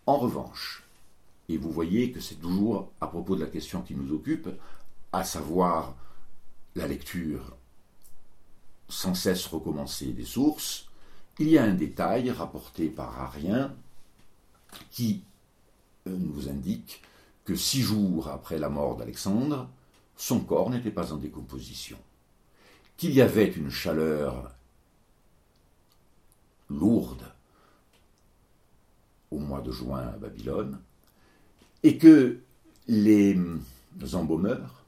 En 0.06 0.16
revanche, 0.16 0.82
et 1.50 1.58
vous 1.58 1.70
voyez 1.70 2.10
que 2.10 2.20
c'est 2.20 2.36
toujours 2.36 2.90
à 3.02 3.06
propos 3.06 3.36
de 3.36 3.44
la 3.44 3.50
question 3.50 3.82
qui 3.82 3.94
nous 3.94 4.14
occupe, 4.14 4.48
à 5.12 5.24
savoir 5.24 5.94
la 6.74 6.88
lecture 6.88 7.54
sans 8.88 9.14
cesse 9.14 9.46
recommencée 9.46 10.12
des 10.12 10.24
sources, 10.24 10.88
il 11.38 11.50
y 11.50 11.58
a 11.58 11.64
un 11.64 11.74
détail 11.74 12.30
rapporté 12.30 12.88
par 12.88 13.20
Arien 13.20 13.74
qui 14.90 15.22
euh, 16.06 16.16
nous 16.16 16.48
indique 16.48 17.02
que 17.44 17.56
six 17.56 17.82
jours 17.82 18.28
après 18.28 18.58
la 18.58 18.70
mort 18.70 18.96
d'Alexandre, 18.96 19.68
son 20.16 20.40
corps 20.40 20.70
n'était 20.70 20.90
pas 20.90 21.12
en 21.12 21.18
décomposition, 21.18 21.98
qu'il 22.96 23.12
y 23.12 23.20
avait 23.20 23.50
une 23.50 23.70
chaleur 23.70 24.52
lourde 26.68 27.24
au 29.30 29.38
mois 29.38 29.60
de 29.60 29.72
juin 29.72 30.00
à 30.00 30.18
Babylone, 30.18 30.78
et 31.82 31.98
que 31.98 32.38
les 32.86 33.36
embaumeurs, 34.12 34.84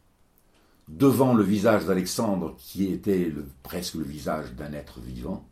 devant 0.89 1.35
le 1.35 1.43
visage 1.43 1.87
d'Alexandre 1.87 2.55
qui 2.59 2.93
était 2.93 3.33
presque 3.63 3.95
le 3.95 4.05
visage 4.05 4.53
d'un 4.53 4.73
être 4.75 5.01
vivant, 5.01 5.49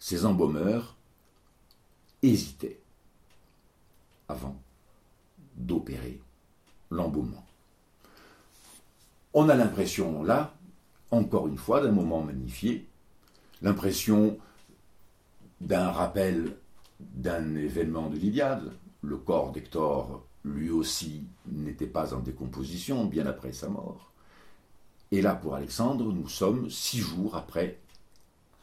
ces 0.00 0.24
embaumeurs 0.24 0.96
hésitaient 2.22 2.80
avant 4.28 4.60
d'opérer 5.56 6.20
l'embaumement. 6.90 7.46
On 9.32 9.48
a 9.48 9.54
l'impression 9.54 10.22
là, 10.24 10.57
encore 11.10 11.48
une 11.48 11.56
fois, 11.56 11.80
d'un 11.80 11.92
moment 11.92 12.22
magnifié, 12.22 12.86
l'impression 13.62 14.38
d'un 15.60 15.90
rappel 15.90 16.56
d'un 17.00 17.54
événement 17.54 18.08
de 18.08 18.16
l'Iliade. 18.16 18.72
Le 19.02 19.16
corps 19.16 19.52
d'Hector, 19.52 20.24
lui 20.44 20.70
aussi, 20.70 21.24
n'était 21.46 21.86
pas 21.86 22.14
en 22.14 22.20
décomposition 22.20 23.04
bien 23.04 23.26
après 23.26 23.52
sa 23.52 23.68
mort. 23.68 24.12
Et 25.10 25.22
là, 25.22 25.34
pour 25.34 25.54
Alexandre, 25.54 26.12
nous 26.12 26.28
sommes 26.28 26.68
six 26.68 26.98
jours 26.98 27.36
après 27.36 27.78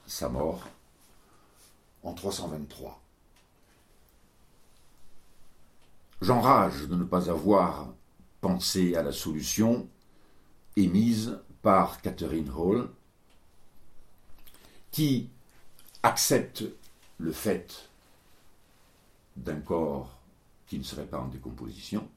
sa 0.05 0.29
mort, 0.29 0.67
en 2.03 2.13
323. 2.13 3.01
J'enrage 6.21 6.87
de 6.87 6.95
ne 6.95 7.03
pas 7.03 7.29
avoir 7.29 7.93
pensé 8.41 8.95
à 8.95 9.03
la 9.03 9.11
solution 9.11 9.87
émise 10.75 11.39
par 11.65 11.99
Catherine 11.99 12.51
Hall, 12.55 12.87
qui 14.91 15.31
accepte 16.03 16.63
le 17.17 17.31
fait 17.31 17.89
d'un 19.35 19.59
corps 19.61 20.15
qui 20.67 20.77
ne 20.77 20.83
serait 20.83 21.07
pas 21.07 21.17
en 21.17 21.27
décomposition, 21.27 22.07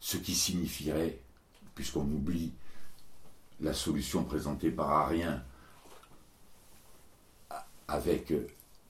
ce 0.00 0.16
qui 0.16 0.34
signifierait, 0.34 1.20
puisqu'on 1.76 2.00
oublie 2.00 2.52
la 3.60 3.72
solution 3.72 4.24
présentée 4.24 4.72
par 4.72 4.90
Arien 4.90 5.40
avec 7.86 8.32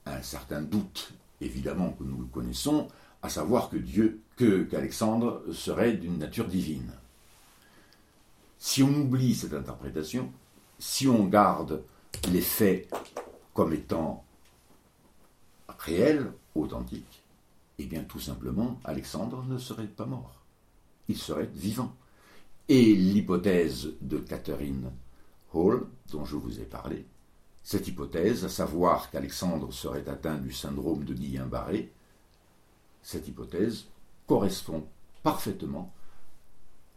un 0.07 0.23
certain 0.23 0.63
doute, 0.63 1.13
évidemment 1.39 1.91
que 1.91 2.03
nous 2.03 2.17
le 2.17 2.25
connaissons, 2.25 2.87
à 3.21 3.29
savoir 3.29 3.69
que 3.69 3.77
Dieu, 3.77 4.23
que 4.37 4.63
qu'Alexandre 4.63 5.43
serait 5.53 5.93
d'une 5.93 6.17
nature 6.17 6.47
divine. 6.47 6.91
Si 8.67 8.81
on 8.81 8.89
oublie 8.89 9.35
cette 9.35 9.53
interprétation, 9.53 10.33
si 10.79 11.07
on 11.07 11.27
garde 11.27 11.83
les 12.31 12.41
faits 12.41 12.91
comme 13.53 13.73
étant 13.73 14.25
réels, 15.77 16.33
authentiques, 16.55 17.21
eh 17.77 17.85
bien 17.85 18.03
tout 18.05 18.19
simplement, 18.19 18.79
Alexandre 18.83 19.43
ne 19.43 19.59
serait 19.59 19.85
pas 19.85 20.07
mort. 20.07 20.41
Il 21.07 21.15
serait 21.15 21.51
vivant. 21.53 21.95
Et 22.67 22.95
l'hypothèse 22.95 23.89
de 24.01 24.17
Catherine 24.17 24.91
Hall, 25.53 25.85
dont 26.09 26.25
je 26.25 26.35
vous 26.35 26.59
ai 26.59 26.65
parlé, 26.65 27.05
cette 27.61 27.87
hypothèse, 27.87 28.45
à 28.45 28.49
savoir 28.49 29.11
qu'Alexandre 29.11 29.71
serait 29.71 30.09
atteint 30.09 30.39
du 30.39 30.51
syndrome 30.51 31.05
de 31.05 31.13
Guillain-Barré, 31.13 31.93
cette 33.03 33.27
hypothèse 33.27 33.85
correspond 34.25 34.87
parfaitement 35.21 35.93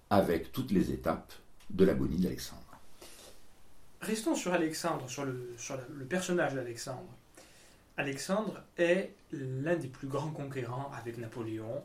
avec 0.09 0.51
toutes 0.51 0.71
les 0.71 0.93
étapes 0.93 1.35
de 1.71 1.85
l'agonie 1.85 2.19
d'Alexandre. 2.19 2.63
Restons 4.01 4.35
sur 4.35 4.53
Alexandre, 4.53 5.09
sur 5.09 5.25
le, 5.25 5.57
personnage 6.09 6.55
d'Alexandre. 6.55 7.13
Alexandre 7.97 8.63
est 8.77 9.13
l'un 9.33 9.77
des 9.77 9.89
plus 9.89 10.07
grands 10.07 10.31
conquérants 10.31 10.91
avec 10.93 11.19
Napoléon 11.19 11.83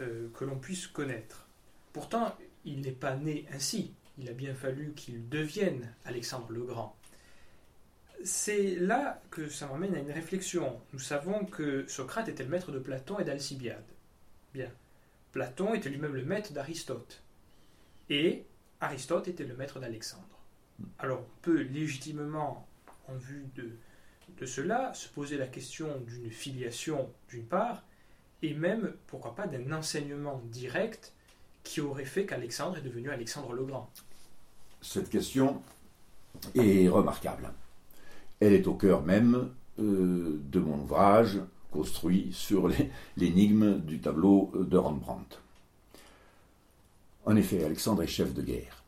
euh, 0.00 0.28
que 0.34 0.44
l'on 0.44 0.56
puisse 0.56 0.86
connaître. 0.86 1.46
Pourtant, 1.92 2.36
il 2.64 2.80
n'est 2.80 2.92
pas 2.92 3.16
né 3.16 3.44
ainsi. 3.52 3.92
Il 4.18 4.28
a 4.28 4.32
bien 4.32 4.54
fallu 4.54 4.92
qu'il 4.94 5.28
devienne 5.28 5.92
Alexandre 6.04 6.46
le 6.50 6.62
Grand. 6.62 6.96
C'est 8.24 8.76
là 8.76 9.20
que 9.30 9.48
ça 9.48 9.66
m'amène 9.66 9.94
à 9.94 9.98
une 9.98 10.10
réflexion. 10.10 10.80
Nous 10.92 10.98
savons 10.98 11.44
que 11.44 11.86
Socrate 11.88 12.28
était 12.28 12.44
le 12.44 12.50
maître 12.50 12.72
de 12.72 12.78
Platon 12.78 13.18
et 13.18 13.24
d'Alcibiade. 13.24 13.84
Bien. 14.54 14.70
Platon 15.32 15.74
était 15.74 15.88
lui-même 15.88 16.14
le 16.14 16.24
maître 16.24 16.52
d'Aristote. 16.52 17.22
Et 18.10 18.44
Aristote 18.80 19.28
était 19.28 19.44
le 19.44 19.56
maître 19.56 19.80
d'Alexandre. 19.80 20.24
Alors 20.98 21.20
on 21.20 21.42
peut 21.42 21.62
légitimement, 21.62 22.66
en 23.08 23.14
vue 23.14 23.46
de, 23.56 24.46
cela, 24.46 24.94
se 24.94 25.08
poser 25.08 25.36
la 25.36 25.46
question 25.46 25.88
d'une 26.06 26.30
filiation 26.30 27.10
d'une 27.28 27.44
part, 27.44 27.82
et 28.42 28.54
même, 28.54 28.92
pourquoi 29.08 29.34
pas, 29.34 29.46
d'un 29.48 29.72
enseignement 29.72 30.40
direct 30.44 31.12
qui 31.64 31.80
aurait 31.80 32.04
fait 32.04 32.24
qu'Alexandre 32.24 32.78
est 32.78 32.82
devenu 32.82 33.10
Alexandre 33.10 33.52
le 33.52 33.64
Grand. 33.64 33.90
Cette 34.80 35.10
question 35.10 35.60
est 36.54 36.88
remarquable. 36.88 37.50
Elle 38.38 38.52
est 38.52 38.68
au 38.68 38.74
cœur 38.74 39.02
même 39.02 39.50
euh, 39.80 40.40
de 40.44 40.60
mon 40.60 40.78
ouvrage 40.78 41.40
construit 41.72 42.30
sur 42.32 42.70
l'énigme 43.16 43.80
du 43.80 44.00
tableau 44.00 44.52
de 44.54 44.76
Rembrandt. 44.76 45.38
En 47.28 47.36
effet, 47.36 47.62
Alexandre 47.62 48.02
est 48.02 48.06
chef 48.06 48.32
de 48.32 48.40
guerre. 48.40 48.82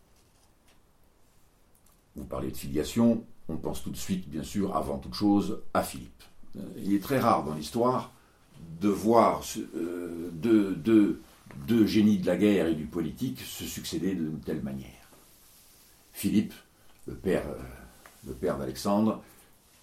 Vous 2.17 2.25
parlez 2.25 2.51
de 2.51 2.57
filiation, 2.57 3.23
on 3.51 3.59
pense 3.59 3.83
tout 3.83 3.91
de 3.91 3.99
suite, 3.99 4.31
bien 4.31 4.43
sûr, 4.43 4.75
avant 4.75 4.97
toute 4.97 5.13
chose, 5.13 5.61
à 5.75 5.83
Philippe. 5.83 6.23
Euh, 6.57 6.61
il 6.79 6.95
est 6.95 7.03
très 7.03 7.19
rare 7.19 7.45
dans 7.45 7.53
l'histoire 7.53 8.13
de 8.81 8.89
voir 8.89 9.43
euh, 9.77 10.31
deux, 10.33 11.21
génies 11.87 12.17
de 12.17 12.27
la 12.27 12.39
guerre 12.39 12.69
et 12.69 12.75
du 12.75 12.87
politique 12.87 13.43
se 13.43 13.65
succéder 13.65 14.15
d'une 14.15 14.41
telle 14.41 14.63
manière. 14.63 15.11
Philippe, 16.15 16.55
le 17.07 17.17
père, 17.17 17.45
père 18.41 18.57
d'Alexandre, 18.57 19.23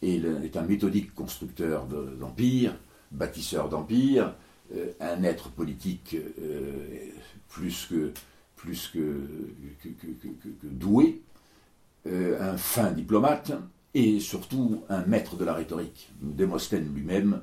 est, 0.02 0.58
un 0.58 0.63
méthodique 0.63 1.13
constructeur 1.13 1.86
d'empire, 1.86 2.76
bâtisseur 3.12 3.70
d'empire, 3.70 4.34
euh, 4.76 4.93
un 5.00 5.22
être 5.24 5.50
politique 5.50 6.17
euh, 6.41 7.12
plus 7.50 7.86
que, 7.86 8.12
plus 8.58 8.89
que, 8.89 9.28
doué, 10.63 11.22
euh, 12.08 12.54
un 12.54 12.58
fin 12.58 12.91
diplomate 12.91 13.54
et 13.93 14.20
surtout 14.20 14.84
un 14.89 15.06
maître 15.06 15.38
de 15.38 15.46
la 15.46 15.54
rhétorique. 15.54 16.10
Démosthène 16.22 16.93
lui-même 16.93 17.41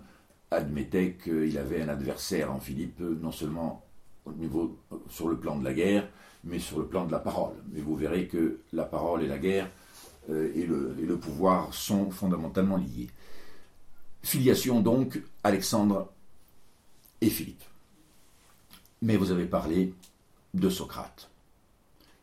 admettait 0.50 1.16
qu'il 1.22 1.56
avait 1.56 1.80
un 1.80 1.88
adversaire 1.88 2.52
en 2.52 2.60
Philippe, 2.60 3.00
non 3.00 3.32
seulement 3.32 3.84
au 4.26 4.32
niveau, 4.32 4.78
sur 5.08 5.28
le 5.28 5.38
plan 5.38 5.56
de 5.56 5.64
la 5.64 5.72
guerre, 5.72 6.08
mais 6.44 6.58
sur 6.58 6.78
le 6.78 6.86
plan 6.86 7.06
de 7.06 7.12
la 7.12 7.18
parole. 7.18 7.54
Mais 7.72 7.80
vous 7.80 7.96
verrez 7.96 8.26
que 8.26 8.60
la 8.72 8.84
parole 8.84 9.22
et 9.22 9.26
la 9.26 9.38
guerre 9.38 9.68
euh, 10.30 10.52
et, 10.54 10.66
le, 10.66 11.16
pouvoir 11.16 11.72
sont 11.74 12.10
fondamentalement 12.10 12.76
liés. 12.76 13.08
Filiation 14.22 14.80
donc, 14.80 15.20
Alexandre 15.42 16.10
et 17.20 17.30
Philippe. 17.30 17.62
Mais 19.02 19.16
vous 19.16 19.30
avez 19.30 19.44
parlé 19.44 19.92
de 20.54 20.70
Socrate, 20.70 21.30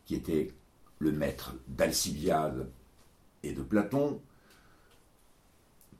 qui 0.04 0.14
était 0.14 0.52
le 0.98 1.12
maître 1.12 1.54
d'Alcibiade 1.68 2.68
et 3.42 3.52
de 3.52 3.62
Platon, 3.62 4.20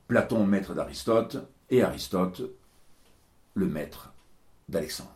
Platon 0.07 0.45
maître 0.45 0.73
d'Aristote, 0.73 1.37
et 1.69 1.81
Aristote 1.81 2.41
le 3.53 3.67
maître 3.67 4.11
d'Alexandre. 4.67 5.09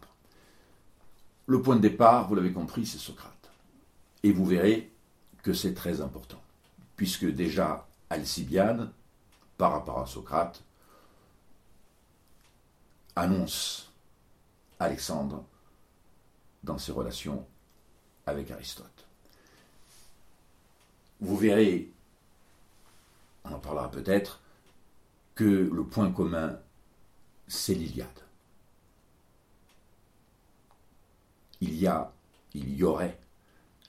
Le 1.45 1.61
point 1.61 1.75
de 1.75 1.81
départ, 1.81 2.27
vous 2.27 2.35
l'avez 2.35 2.51
compris, 2.51 2.85
c'est 2.85 2.97
Socrate. 2.97 3.49
Et 4.23 4.31
vous 4.31 4.45
verrez 4.45 4.91
que 5.43 5.53
c'est 5.53 5.73
très 5.73 6.01
important 6.01 6.41
puisque 6.97 7.25
déjà 7.25 7.87
Alcibiade, 8.09 8.91
par 9.57 9.71
rapport 9.71 9.99
à 9.99 10.07
Socrate, 10.07 10.61
annonce 13.15 13.93
Alexandre 14.79 15.45
dans 16.67 16.77
ses 16.77 16.91
relations 16.91 17.45
avec 18.27 18.51
Aristote. 18.51 19.07
Vous 21.19 21.35
verrez, 21.35 21.89
on 23.43 23.53
en 23.53 23.59
parlera 23.59 23.89
peut-être, 23.89 24.41
que 25.33 25.43
le 25.43 25.83
point 25.83 26.11
commun, 26.11 26.59
c'est 27.47 27.73
l'Iliade. 27.73 28.07
Il 31.61 31.73
y 31.75 31.87
a, 31.87 32.11
il 32.53 32.75
y 32.75 32.83
aurait 32.83 33.19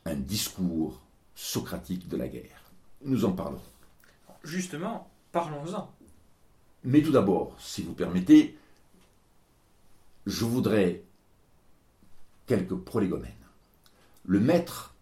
un 0.06 0.14
discours 0.14 1.00
socratique 1.34 2.08
de 2.08 2.16
la 2.16 2.28
guerre 2.28 2.68
nous 3.02 3.24
en 3.24 3.32
parlons. 3.32 3.60
Justement, 4.44 5.08
parlons-en. 5.32 5.92
Mais 6.84 7.02
tout 7.02 7.12
d'abord, 7.12 7.54
si 7.58 7.82
vous 7.82 7.94
permettez, 7.94 8.56
je 10.26 10.44
voudrais 10.44 11.02
quelques 12.48 12.74
prolégomènes. 12.74 13.32
Le 14.24 14.40
maître 14.40 14.94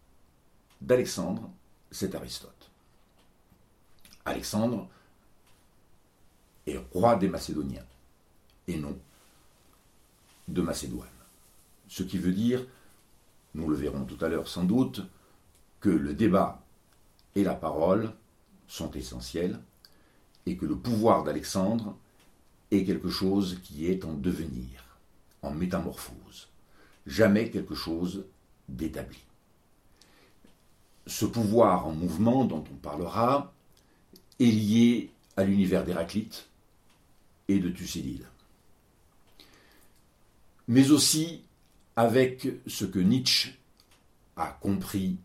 d'Alexandre, 0.83 1.51
c'est 1.91 2.15
Aristote. 2.15 2.71
Alexandre 4.27 4.89
est 6.67 6.77
roi 6.93 7.17
des 7.17 7.29
Macédoniens 7.29 7.87
et 8.69 8.77
non 8.77 8.99
de 10.49 10.61
Macédoine. 10.61 11.09
Ce 11.89 12.03
qui 12.03 12.19
veut 12.19 12.33
dire 12.33 12.67
nous 13.57 13.69
le 13.69 13.75
verrons 13.75 14.05
tout 14.05 14.23
à 14.23 14.29
l'heure 14.29 14.49
sans 14.49 14.65
doute, 14.65 15.01
que 15.81 15.89
le 15.89 16.15
débat 16.15 16.63
et 17.35 17.43
la 17.43 17.55
parole 17.55 18.13
sont 18.69 18.91
essentiels 18.93 19.59
et 20.45 20.57
que 20.57 20.67
le 20.67 20.77
pouvoir 20.77 21.25
d'Alexandre 21.25 21.97
est 22.71 22.85
quelque 22.85 23.09
chose 23.09 23.61
qui 23.63 23.87
est 23.87 24.05
en 24.05 24.13
devenir, 24.13 24.85
en 25.43 25.53
métamorphose, 25.53 26.49
jamais 27.07 27.51
quelque 27.51 27.75
chose 27.75 28.27
d'établi. 28.69 29.19
Ce 31.07 31.25
pouvoir 31.25 31.87
en 31.87 31.93
mouvement 31.93 32.45
dont 32.45 32.65
on 32.71 32.77
parlera 32.77 33.53
est 34.41 34.45
lié 34.45 35.11
à 35.37 35.45
l'univers 35.45 35.85
d'Héraclite 35.85 36.49
et 37.49 37.61
de 37.61 37.69
Thucydide, 37.69 38.27
mais 40.67 40.91
aussi 40.91 41.45
avec 41.95 42.49
ce 42.67 42.85
que 42.85 42.99
Nietzsche 42.99 43.57
a 44.37 44.49
compris 44.49 45.17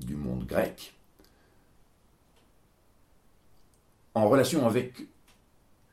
du 0.00 0.16
monde 0.16 0.46
grec, 0.46 0.94
en 4.14 4.28
relation 4.28 4.66
avec 4.66 5.06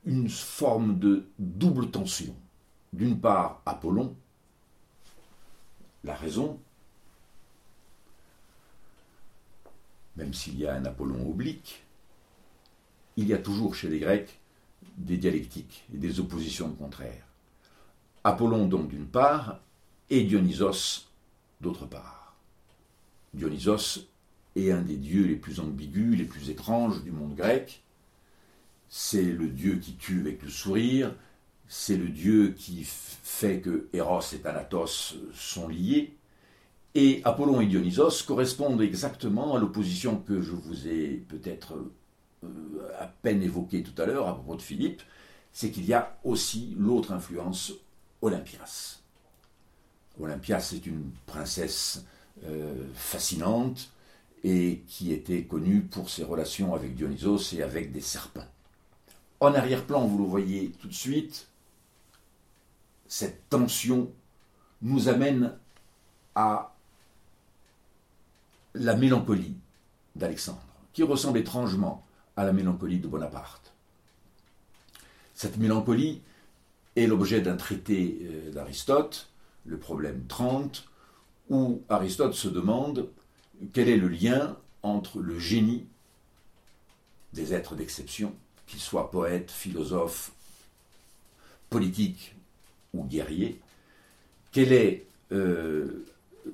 une 0.06 0.30
forme 0.30 1.00
de 1.00 1.30
double 1.40 1.92
tension. 1.92 2.36
D'une 2.92 3.20
part, 3.20 3.62
Apollon, 3.66 4.16
la 6.04 6.16
raison, 6.16 6.60
même 10.16 10.34
s'il 10.34 10.58
y 10.60 10.68
a 10.68 10.76
un 10.76 10.86
Apollon 10.86 11.30
oblique, 11.30 11.84
il 13.18 13.28
y 13.28 13.34
a 13.34 13.38
toujours 13.38 13.76
chez 13.76 13.90
les 13.90 14.00
Grecs 14.00 14.40
des 14.98 15.18
dialectiques 15.18 15.86
et 15.94 15.98
des 15.98 16.20
oppositions 16.20 16.72
contraires. 16.74 17.26
Apollon 18.24 18.68
donc 18.68 18.90
d'une 18.90 19.08
part, 19.08 19.60
et 20.10 20.24
Dionysos 20.24 21.08
d'autre 21.62 21.86
part. 21.86 22.36
Dionysos 23.34 24.08
est 24.56 24.72
un 24.72 24.82
des 24.82 24.98
dieux 24.98 25.26
les 25.26 25.36
plus 25.36 25.60
ambigus, 25.60 26.18
les 26.18 26.26
plus 26.26 26.50
étranges 26.50 27.04
du 27.04 27.12
monde 27.12 27.36
grec. 27.36 27.84
C'est 28.90 29.24
le 29.24 29.48
dieu 29.48 29.76
qui 29.76 29.94
tue 29.94 30.22
avec 30.22 30.42
le 30.42 30.50
sourire, 30.50 31.14
c'est 31.70 31.98
le 31.98 32.10
dieu 32.10 32.56
qui 32.58 32.84
fait 32.84 33.62
que 33.62 33.88
Eros 33.94 34.22
et 34.34 34.40
Thanatos 34.40 35.16
sont 35.34 35.68
liés. 35.68 36.16
Et 36.96 37.22
Apollon 37.24 37.62
et 37.62 37.68
Dionysos 37.68 38.24
correspondent 38.26 38.82
exactement 38.82 39.56
à 39.56 39.60
l'opposition 39.60 40.18
que 40.18 40.42
je 40.42 40.52
vous 40.52 40.88
ai 40.88 41.24
peut-être 41.30 41.76
euh, 42.44 42.48
à 43.00 43.06
peine 43.06 43.44
évoquée 43.44 43.84
tout 43.84 44.02
à 44.02 44.08
l'heure 44.08 44.28
à 44.28 44.34
propos 44.34 44.56
de 44.56 44.64
Philippe, 44.64 45.04
c'est 45.54 45.70
qu'il 45.70 45.86
y 45.86 45.94
a 45.94 46.18
aussi 46.24 46.76
l'autre 46.78 47.12
influence, 47.12 47.74
Olympias. 48.24 49.02
Olympias 50.20 50.72
est 50.74 50.88
une 50.88 51.12
princesse 51.28 52.04
euh, 52.46 52.88
fascinante 52.96 53.92
et 54.44 54.82
qui 54.88 55.14
était 55.14 55.44
connue 55.44 55.82
pour 55.82 56.10
ses 56.10 56.24
relations 56.24 56.74
avec 56.74 56.96
Dionysos 56.96 57.54
et 57.54 57.62
avec 57.62 57.92
des 57.92 58.02
serpents. 58.02 58.48
En 59.40 59.54
arrière-plan, 59.54 60.08
vous 60.08 60.18
le 60.18 60.24
voyez 60.24 60.72
tout 60.72 60.88
de 60.88 60.94
suite, 60.94 61.49
cette 63.10 63.50
tension 63.50 64.10
nous 64.82 65.10
amène 65.10 65.58
à 66.36 66.74
la 68.76 68.96
mélancolie 68.96 69.56
d'Alexandre, 70.16 70.62
qui 70.94 71.04
ressemble 71.04 71.40
étrangement 71.40 72.06
à 72.38 72.46
la 72.46 72.54
mélancolie 72.54 73.00
de 73.00 73.08
Bonaparte. 73.08 73.74
Cette 75.34 75.58
mélancolie 75.58 76.22
est 76.96 77.08
l'objet 77.08 77.42
d'un 77.42 77.58
traité 77.58 78.20
euh, 78.22 78.52
d'Aristote 78.52 79.30
le 79.66 79.78
problème 79.78 80.24
30, 80.28 80.88
où 81.50 81.82
Aristote 81.90 82.34
se 82.34 82.48
demande 82.48 83.10
quel 83.74 83.90
est 83.90 83.98
le 83.98 84.08
lien 84.08 84.56
entre 84.84 85.20
le 85.20 85.38
génie 85.38 85.86
des 87.34 87.54
êtres 87.54 87.76
d'exception, 87.76 88.34
qu'ils 88.68 88.80
soient 88.80 89.12
poètes, 89.12 89.52
philosophes, 89.52 90.32
politiques 91.70 92.36
ou 92.94 93.04
guerriers, 93.04 93.60
quel 94.52 94.74
est 94.74 95.06
euh, 95.32 96.06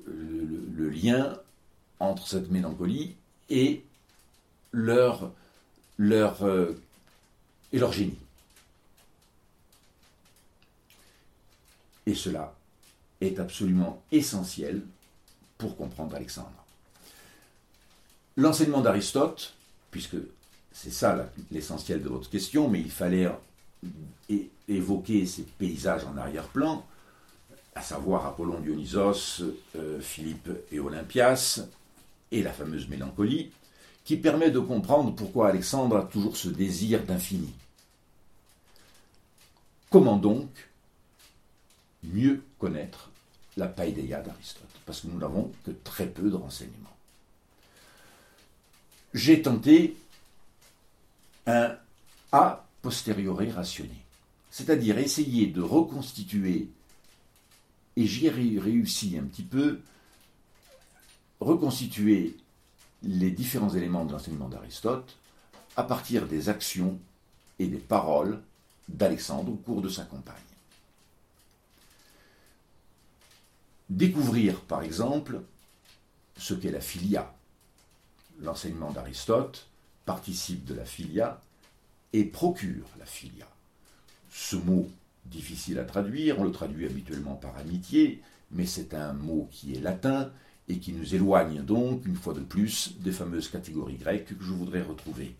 le, 0.06 0.90
lien 0.90 1.38
entre 2.00 2.26
cette 2.26 2.50
mélancolie 2.50 3.16
et 3.48 3.84
leur, 4.72 5.32
euh, 6.00 6.72
et 7.72 7.78
leur 7.78 7.92
génie? 7.92 8.18
Et 12.06 12.14
cela 12.14 12.54
est 13.20 13.38
absolument 13.40 14.02
essentiel 14.12 14.82
pour 15.58 15.76
comprendre 15.76 16.14
Alexandre. 16.14 16.64
L'enseignement 18.36 18.82
d'Aristote, 18.82 19.54
puisque 19.90 20.16
c'est 20.72 20.92
ça 20.92 21.30
l'essentiel 21.50 22.02
de 22.02 22.08
votre 22.08 22.28
question, 22.28 22.68
mais 22.68 22.80
il 22.80 22.90
fallait 22.90 23.26
évoquer 24.68 25.26
ces 25.26 25.42
paysages 25.42 26.04
en 26.04 26.16
arrière-plan, 26.16 26.84
à 27.74 27.82
savoir 27.82 28.26
Apollon 28.26 28.60
Dionysos, 28.60 29.42
euh, 29.76 30.00
Philippe 30.00 30.50
et 30.72 30.80
Olympias, 30.80 31.60
et 32.32 32.42
la 32.42 32.52
fameuse 32.52 32.88
mélancolie, 32.88 33.50
qui 34.04 34.16
permet 34.16 34.50
de 34.50 34.58
comprendre 34.58 35.14
pourquoi 35.14 35.48
Alexandre 35.48 35.96
a 35.96 36.02
toujours 36.02 36.36
ce 36.36 36.48
désir 36.48 37.02
d'infini. 37.04 37.52
Comment 39.90 40.16
donc 40.16 40.48
mieux 42.02 42.42
connaître 42.58 43.10
la 43.56 43.66
païdéia 43.66 44.20
d'Aristote, 44.20 44.64
parce 44.84 45.00
que 45.00 45.06
nous 45.08 45.18
n'avons 45.18 45.52
que 45.64 45.70
très 45.70 46.06
peu 46.06 46.28
de 46.30 46.36
renseignements. 46.36 46.96
J'ai 49.14 49.40
tenté 49.42 49.96
un 51.46 51.76
a 52.32 52.65
c'est-à-dire 54.50 54.98
essayer 54.98 55.46
de 55.46 55.60
reconstituer, 55.60 56.68
et 57.96 58.06
j'y 58.06 58.26
ai 58.26 58.30
réussi 58.30 59.18
un 59.18 59.24
petit 59.24 59.42
peu, 59.42 59.80
reconstituer 61.40 62.36
les 63.02 63.30
différents 63.30 63.74
éléments 63.74 64.04
de 64.04 64.12
l'enseignement 64.12 64.48
d'Aristote 64.48 65.16
à 65.76 65.82
partir 65.82 66.26
des 66.26 66.48
actions 66.48 66.98
et 67.58 67.66
des 67.66 67.78
paroles 67.78 68.40
d'Alexandre 68.88 69.52
au 69.52 69.56
cours 69.56 69.82
de 69.82 69.88
sa 69.88 70.04
campagne. 70.04 70.36
Découvrir, 73.90 74.60
par 74.62 74.82
exemple, 74.82 75.42
ce 76.36 76.54
qu'est 76.54 76.72
la 76.72 76.80
filia. 76.80 77.32
L'enseignement 78.40 78.90
d'Aristote 78.90 79.68
participe 80.04 80.64
de 80.64 80.74
la 80.74 80.84
filia 80.84 81.40
et 82.12 82.24
procure 82.24 82.86
la 82.98 83.06
filia. 83.06 83.48
Ce 84.30 84.56
mot 84.56 84.88
difficile 85.26 85.78
à 85.78 85.84
traduire, 85.84 86.38
on 86.38 86.44
le 86.44 86.52
traduit 86.52 86.86
habituellement 86.86 87.34
par 87.34 87.56
amitié, 87.56 88.22
mais 88.50 88.66
c'est 88.66 88.94
un 88.94 89.12
mot 89.12 89.48
qui 89.50 89.74
est 89.74 89.80
latin 89.80 90.30
et 90.68 90.78
qui 90.78 90.92
nous 90.92 91.14
éloigne 91.14 91.62
donc, 91.62 92.06
une 92.06 92.16
fois 92.16 92.34
de 92.34 92.40
plus, 92.40 92.94
des 93.00 93.12
fameuses 93.12 93.48
catégories 93.48 93.96
grecques 93.96 94.36
que 94.36 94.44
je 94.44 94.52
voudrais 94.52 94.82
retrouver. 94.82 95.34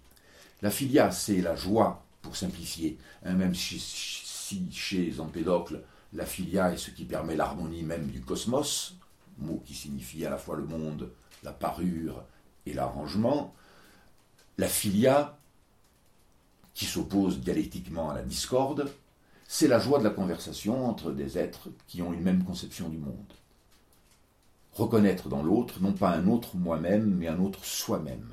La 0.62 0.70
filia, 0.70 1.10
c'est 1.10 1.40
la 1.40 1.56
joie, 1.56 2.04
pour 2.22 2.36
simplifier, 2.36 2.96
hein, 3.24 3.34
même 3.34 3.54
si, 3.54 3.78
si 3.78 4.66
chez 4.72 5.20
Empédocle, 5.20 5.82
la 6.12 6.26
filia 6.26 6.72
est 6.72 6.78
ce 6.78 6.90
qui 6.90 7.04
permet 7.04 7.36
l'harmonie 7.36 7.82
même 7.82 8.06
du 8.06 8.20
cosmos, 8.20 8.96
mot 9.38 9.62
qui 9.64 9.74
signifie 9.74 10.24
à 10.24 10.30
la 10.30 10.38
fois 10.38 10.56
le 10.56 10.64
monde, 10.64 11.10
la 11.42 11.52
parure 11.52 12.24
et 12.64 12.72
l'arrangement. 12.72 13.54
La 14.58 14.68
filia, 14.68 15.35
qui 16.76 16.84
s'oppose 16.84 17.40
dialectiquement 17.40 18.10
à 18.10 18.14
la 18.14 18.22
discorde, 18.22 18.92
c'est 19.48 19.66
la 19.66 19.78
joie 19.78 19.98
de 19.98 20.04
la 20.04 20.10
conversation 20.10 20.86
entre 20.86 21.10
des 21.10 21.38
êtres 21.38 21.70
qui 21.88 22.02
ont 22.02 22.12
une 22.12 22.20
même 22.20 22.44
conception 22.44 22.90
du 22.90 22.98
monde. 22.98 23.32
Reconnaître 24.74 25.30
dans 25.30 25.42
l'autre 25.42 25.80
non 25.80 25.94
pas 25.94 26.10
un 26.10 26.28
autre 26.28 26.54
moi-même, 26.54 27.14
mais 27.14 27.28
un 27.28 27.40
autre 27.40 27.64
soi-même. 27.64 28.28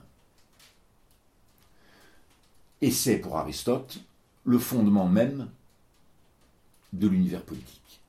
Et 2.82 2.92
c'est 2.92 3.18
pour 3.18 3.38
Aristote 3.38 4.00
le 4.44 4.60
fondement 4.60 5.08
même 5.08 5.48
de 6.92 7.08
l'univers 7.08 7.44
politique. 7.44 8.02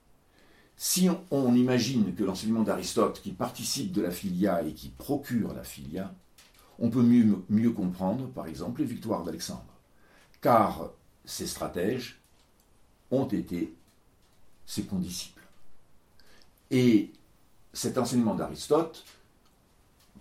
Si 0.77 1.09
on, 1.31 1.55
imagine 1.55 2.13
que 2.13 2.25
l'enseignement 2.25 2.65
d'Aristote, 2.65 3.23
qui 3.23 3.31
participe 3.31 3.93
de 3.93 4.03
la 4.03 4.11
filia 4.11 4.63
et 4.65 4.73
qui 4.73 4.89
procure 4.89 5.55
la 5.55 5.63
filia, 5.63 6.13
on 6.81 6.91
peut 6.91 7.03
mieux, 7.03 7.45
mieux 7.49 7.71
comprendre, 7.71 8.27
par 8.27 8.49
exemple, 8.49 8.81
les 8.81 8.89
victoires 8.89 9.23
d'Alexandre. 9.23 9.74
Car 10.45 10.91
ces 11.25 11.47
stratèges 11.47 12.21
ont 13.11 13.25
été 13.25 13.75
ses 14.67 14.83
condisciples. 14.83 15.41
Et 16.71 17.13
cet 17.73 17.97
enseignement 17.97 18.35
d'Aristote 18.35 19.07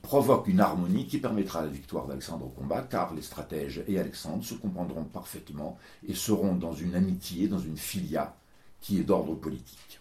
provoque 0.02 0.48
une 0.48 0.62
harmonie 0.62 1.08
qui 1.08 1.18
permettra 1.18 1.62
la 1.62 1.68
victoire 1.68 2.08
d'Alexandre 2.08 2.46
au 2.46 2.50
combat, 2.52 2.84
car 2.84 3.14
les 3.14 3.22
stratèges 3.22 3.84
et 3.86 4.00
Alexandre 4.00 4.46
se 4.46 4.54
comprendront 4.54 5.04
parfaitement 5.04 5.78
et 6.08 6.14
seront 6.14 6.56
dans 6.56 6.74
une 6.74 6.96
amitié, 6.96 7.50
dans 7.50 7.60
une 7.60 7.76
filia 7.76 8.34
qui 8.80 9.00
est 9.00 9.04
d'ordre 9.04 9.36
politique. 9.36 10.00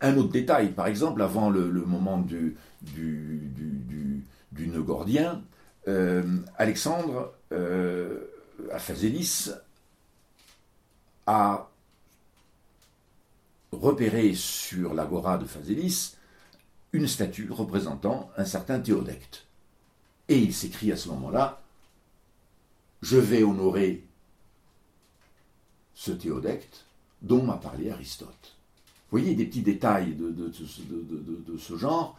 un 0.00 0.16
autre 0.18 0.30
détail, 0.30 0.70
par 0.70 0.86
exemple, 0.86 1.20
avant 1.20 1.50
le, 1.50 1.68
moment 1.68 2.18
du, 2.18 2.56
du, 2.80 3.42
nœud 4.52 4.86
euh, 5.88 6.22
Alexandre, 6.58 7.32
euh, 7.50 8.20
à 8.72 8.78
Phasélis, 8.78 9.50
a 11.26 11.68
repéré 13.72 14.34
sur 14.34 14.94
l'agora 14.94 15.38
de 15.38 15.44
Phasélis 15.44 16.16
une 16.92 17.08
statue 17.08 17.50
représentant 17.50 18.30
un 18.36 18.44
certain 18.44 18.80
Théodecte. 18.80 19.46
Et 20.28 20.38
il 20.38 20.54
s'écrit 20.54 20.92
à 20.92 20.96
ce 20.96 21.08
moment-là 21.08 21.62
Je 23.02 23.18
vais 23.18 23.42
honorer 23.42 24.04
ce 25.94 26.12
Théodecte 26.12 26.84
dont 27.22 27.42
m'a 27.42 27.56
parlé 27.56 27.90
Aristote. 27.90 28.56
Vous 29.10 29.18
voyez, 29.18 29.34
des 29.34 29.46
petits 29.46 29.62
détails 29.62 30.14
de, 30.14 30.30
de, 30.30 31.58
ce 31.58 31.76
genre 31.76 32.18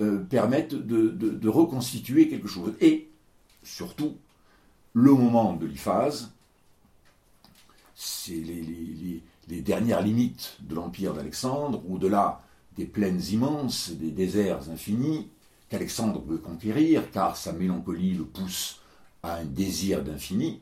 euh, 0.00 0.18
permettent 0.18 0.74
de, 0.74 1.48
reconstituer 1.48 2.28
quelque 2.28 2.48
chose. 2.48 2.74
Et 2.80 3.08
surtout, 3.62 4.16
le 4.94 5.12
moment 5.12 5.54
de 5.54 5.66
l'Iphase, 5.66 6.32
c'est 7.94 8.32
les, 8.32 9.22
dernières 9.60 10.02
limites 10.02 10.56
de 10.60 10.74
l'empire 10.74 11.12
d'Alexandre, 11.12 11.82
au-delà 11.88 12.42
des 12.76 12.86
plaines 12.86 13.20
immenses, 13.30 13.90
des 13.90 14.10
déserts 14.10 14.68
infinis, 14.70 15.28
qu'Alexandre 15.68 16.22
veut 16.22 16.38
conquérir, 16.38 17.10
car 17.10 17.36
sa 17.36 17.52
mélancolie 17.52 18.14
le 18.14 18.24
pousse 18.24 18.80
à 19.22 19.36
un 19.36 19.44
désir 19.44 20.02
d'infini, 20.02 20.60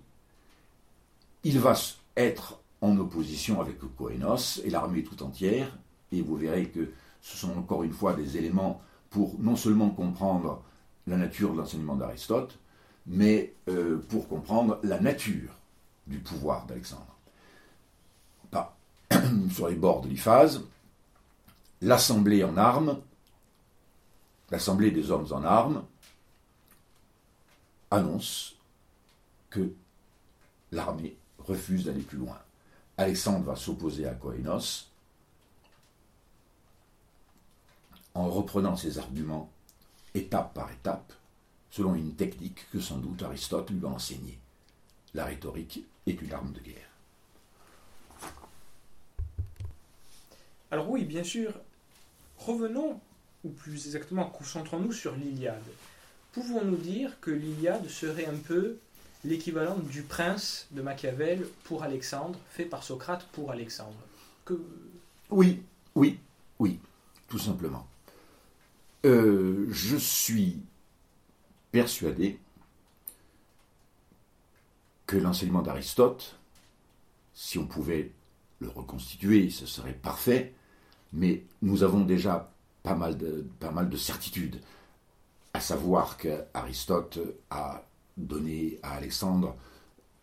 il 1.44 1.58
va 1.58 1.74
être 2.16 2.58
en 2.80 2.96
opposition 2.98 3.60
avec 3.60 3.78
Koenos 3.96 4.60
et 4.64 4.70
l'armée 4.70 5.02
tout 5.02 5.22
entière, 5.22 5.76
et 6.10 6.22
vous 6.22 6.36
verrez 6.36 6.68
que 6.68 6.92
ce 7.20 7.36
sont 7.36 7.56
encore 7.56 7.82
une 7.82 7.92
fois 7.92 8.14
des 8.14 8.36
éléments 8.36 8.80
pour 9.10 9.38
non 9.38 9.56
seulement 9.56 9.90
comprendre 9.90 10.62
la 11.06 11.16
nature 11.16 11.52
de 11.52 11.58
l'enseignement 11.58 11.96
d'Aristote, 11.96 12.58
mais 13.06 13.54
euh, 13.68 13.98
pour 14.08 14.28
comprendre 14.28 14.78
la 14.82 15.00
nature 15.00 15.50
du 16.06 16.18
pouvoir 16.18 16.66
d'Alexandre. 16.66 17.06
Sur 19.50 19.68
les 19.68 19.74
bords 19.74 20.02
de 20.02 20.08
l'Iphase, 20.08 20.62
l'assemblée 21.80 22.44
en 22.44 22.56
armes, 22.56 23.00
l'assemblée 24.50 24.90
des 24.90 25.10
hommes 25.10 25.26
en 25.32 25.44
armes, 25.44 25.84
annonce 27.90 28.56
que 29.50 29.72
l'armée 30.70 31.16
refuse 31.38 31.84
d'aller 31.84 32.02
plus 32.02 32.18
loin. 32.18 32.38
Alexandre 32.96 33.44
va 33.44 33.56
s'opposer 33.56 34.06
à 34.06 34.14
Koinos 34.14 34.90
en 38.14 38.28
reprenant 38.28 38.76
ses 38.76 38.98
arguments 38.98 39.50
étape 40.14 40.54
par 40.54 40.70
étape, 40.70 41.12
selon 41.72 41.94
une 41.94 42.14
technique 42.14 42.70
que 42.70 42.80
sans 42.80 42.98
doute 42.98 43.22
Aristote 43.22 43.70
lui 43.70 43.84
a 43.84 43.88
enseignée. 43.88 44.38
La 45.14 45.24
rhétorique 45.24 45.84
est 46.06 46.20
une 46.20 46.32
arme 46.32 46.52
de 46.52 46.60
guerre. 46.60 46.88
Alors 50.70 50.88
oui, 50.88 51.04
bien 51.04 51.24
sûr, 51.24 51.52
revenons, 52.38 53.00
ou 53.44 53.50
plus 53.50 53.86
exactement, 53.86 54.26
concentrons-nous 54.26 54.92
sur 54.92 55.16
l'Iliade. 55.16 55.62
Pouvons-nous 56.32 56.76
dire 56.76 57.18
que 57.20 57.30
l'Iliade 57.30 57.88
serait 57.88 58.26
un 58.26 58.36
peu 58.36 58.76
l'équivalent 59.24 59.76
du 59.78 60.02
prince 60.02 60.66
de 60.70 60.82
Machiavel 60.82 61.46
pour 61.64 61.82
Alexandre, 61.82 62.38
fait 62.50 62.64
par 62.64 62.82
Socrate 62.82 63.26
pour 63.32 63.50
Alexandre? 63.50 63.96
Que... 64.44 64.60
Oui, 65.30 65.62
oui, 65.94 66.18
oui, 66.58 66.78
tout 67.28 67.38
simplement. 67.38 67.86
Euh, 69.04 69.66
je 69.70 69.96
suis 69.96 70.58
persuadé 71.72 72.38
que 75.06 75.16
l'enseignement 75.16 75.62
d'Aristote, 75.62 76.38
si 77.34 77.58
on 77.58 77.66
pouvait 77.66 78.12
le 78.60 78.68
reconstituer, 78.68 79.50
ce 79.50 79.66
serait 79.66 79.94
parfait, 79.94 80.54
mais 81.12 81.44
nous 81.62 81.82
avons 81.82 82.00
déjà 82.02 82.52
pas 82.82 82.94
mal 82.94 83.16
de, 83.18 83.96
certitudes, 83.96 84.60
à 85.54 85.60
savoir 85.60 86.16
qu'Aristote 86.16 87.18
a 87.50 87.84
donner 88.16 88.78
à 88.82 88.92
Alexandre 88.92 89.56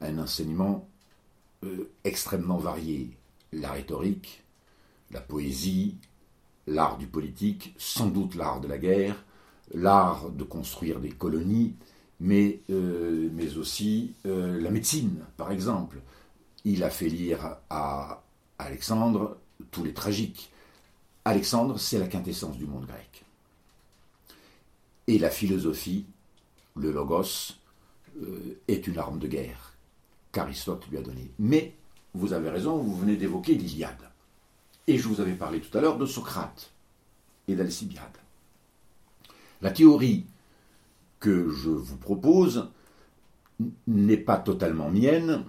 un 0.02 0.18
enseignement 0.18 0.88
euh, 1.64 1.92
extrêmement 2.04 2.58
varié. 2.58 3.12
La 3.52 3.72
rhétorique, 3.72 4.44
la 5.12 5.22
poésie, 5.22 5.98
l'art 6.68 6.98
du 6.98 7.08
politique, 7.08 7.74
sans 7.78 8.08
doute 8.08 8.36
l'art 8.36 8.62
de 8.62 8.68
la 8.68 8.78
guerre, 8.78 9.24
l'art 9.74 10.30
de 10.30 10.44
construire 10.44 11.00
des 11.00 11.12
colonies, 11.12 11.76
mais, 12.20 12.62
euh, 12.70 13.30
mais 13.34 13.58
aussi 13.58 14.14
euh, 14.26 14.60
la 14.60 14.72
médecine, 14.72 15.26
par 15.38 15.52
exemple. 15.52 16.02
Il 16.66 16.84
a 16.84 16.90
fait 16.90 17.08
lire 17.08 17.58
à 17.70 18.22
Alexandre 18.58 19.38
tous 19.72 19.84
les 19.84 19.94
tragiques. 19.94 20.52
Alexandre, 21.26 21.80
c'est 21.80 22.00
la 22.00 22.08
quintessence 22.08 22.58
du 22.58 22.66
monde 22.66 22.86
grec. 22.86 23.24
Et 25.08 25.18
la 25.18 25.30
philosophie, 25.30 26.06
le 26.76 26.92
logos, 26.92 27.54
euh, 28.22 28.60
est 28.68 28.88
une 28.88 28.98
arme 28.98 29.20
de 29.20 29.28
guerre 29.28 29.74
qu'Aristote 30.32 30.88
lui 30.90 30.98
a 30.98 31.02
donnée. 31.02 31.32
Mais 31.40 31.76
vous 32.14 32.34
avez 32.34 32.50
raison, 32.50 32.78
vous 32.78 32.98
venez 32.98 33.16
d'évoquer 33.16 33.56
l'Iliade. 33.56 34.10
Et 34.88 34.98
je 34.98 35.08
vous 35.08 35.22
avais 35.22 35.34
parlé 35.34 35.62
tout 35.62 35.76
à 35.78 35.82
l'heure 35.82 35.98
de 35.98 36.06
Socrate 36.06 36.72
et 37.48 37.56
d'Alcibiade. 37.56 38.18
La 39.62 39.72
théorie 39.72 40.26
que 41.20 41.50
je 41.50 41.70
vous 41.70 41.98
propose 41.98 42.70
n'est 43.88 44.18
pas 44.18 44.38
totalement 44.38 44.90
mienne, 44.90 45.44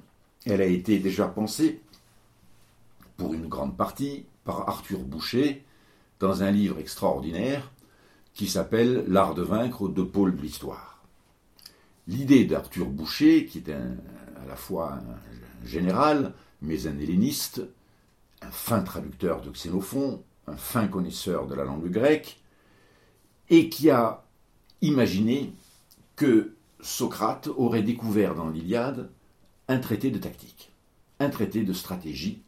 elle 0.44 0.60
a 0.60 0.66
été 0.66 0.98
déjà 0.98 1.28
pensée 1.28 1.80
pour 3.16 3.34
une 3.34 3.46
grande 3.46 3.76
partie 3.76 4.24
par 4.44 4.68
Arthur 4.68 5.00
Boucher 5.00 5.64
dans 6.18 6.42
un 6.42 6.50
livre 6.50 6.78
extraordinaire 6.78 7.70
qui 8.34 8.48
s'appelle 8.48 9.04
L'art 9.06 9.34
de 9.34 9.42
vaincre 9.42 9.88
de 9.88 10.02
pôles 10.02 10.36
de 10.36 10.42
l'histoire. 10.42 11.04
L'idée 12.08 12.44
d'Arthur 12.44 12.86
Boucher, 12.86 13.46
qui 13.46 13.58
est 13.58 13.70
à 13.70 14.46
la 14.48 14.56
fois 14.56 14.94
un 14.94 15.66
général, 15.66 16.32
mais 16.62 16.86
un 16.86 16.98
helléniste, 16.98 17.62
un 18.42 18.50
fin 18.50 18.80
traducteur 18.80 19.42
de 19.42 19.50
Xénophon, 19.50 20.22
un 20.46 20.56
fin 20.56 20.88
connaisseur 20.88 21.46
de 21.46 21.54
la 21.54 21.64
langue 21.64 21.90
grecque, 21.90 22.39
et 23.50 23.68
qui 23.68 23.90
a 23.90 24.24
imaginé 24.80 25.52
que 26.16 26.54
Socrate 26.80 27.48
aurait 27.48 27.82
découvert 27.82 28.34
dans 28.34 28.48
l'Iliade 28.48 29.10
un 29.68 29.78
traité 29.78 30.10
de 30.10 30.18
tactique, 30.18 30.72
un 31.18 31.28
traité 31.28 31.64
de 31.64 31.72
stratégie 31.72 32.42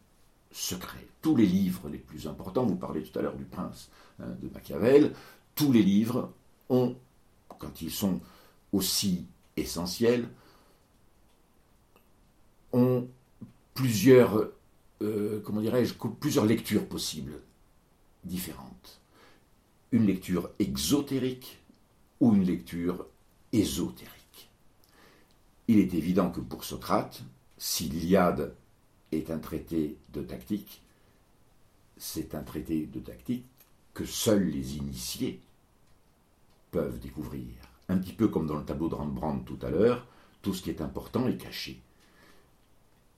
secret. 0.51 1.05
Tous 1.21 1.35
les 1.35 1.45
livres 1.45 1.89
les 1.89 1.97
plus 1.97 2.27
importants, 2.27 2.65
vous 2.65 2.75
parlez 2.75 3.03
tout 3.03 3.17
à 3.19 3.21
l'heure 3.21 3.35
du 3.35 3.43
prince 3.43 3.89
hein, 4.19 4.27
de 4.41 4.49
Machiavel, 4.49 5.13
tous 5.55 5.71
les 5.71 5.83
livres 5.83 6.31
ont, 6.69 6.95
quand 7.59 7.81
ils 7.81 7.91
sont 7.91 8.19
aussi 8.71 9.25
essentiels 9.55 10.27
ont 12.71 13.07
plusieurs, 13.75 14.49
euh, 15.01 15.41
comment 15.45 15.61
dirais-je, 15.61 15.93
plusieurs 15.93 16.45
lectures 16.45 16.87
possibles, 16.87 17.39
différentes. 18.23 19.02
Une 19.93 20.07
lecture 20.07 20.49
exotérique 20.57 21.59
ou 22.19 22.33
une 22.33 22.43
lecture 22.43 23.05
ésotérique. 23.51 24.49
Il 25.67 25.77
est 25.77 25.93
évident 25.93 26.31
que 26.31 26.41
pour 26.41 26.63
Socrate, 26.63 27.21
si 27.59 27.89
l'Iliade 27.89 28.55
est 29.11 29.29
un 29.29 29.37
traité 29.37 29.95
de 30.11 30.23
tactique, 30.23 30.81
c'est 31.95 32.33
un 32.33 32.41
traité 32.41 32.87
de 32.87 32.99
tactique 32.99 33.45
que 33.93 34.03
seuls 34.03 34.47
les 34.47 34.77
initiés 34.77 35.39
peuvent 36.71 36.99
découvrir 36.99 37.49
un 37.87 37.99
petit 37.99 38.13
peu 38.13 38.29
comme 38.29 38.47
dans 38.47 38.57
le 38.57 38.65
tableau 38.65 38.89
de 38.89 38.95
Rembrandt 38.95 39.45
tout 39.45 39.63
à 39.63 39.69
l'heure, 39.69 40.07
tout 40.41 40.55
ce 40.55 40.63
qui 40.63 40.71
est 40.71 40.81
important 40.81 41.27
est 41.27 41.37
caché. 41.37 41.79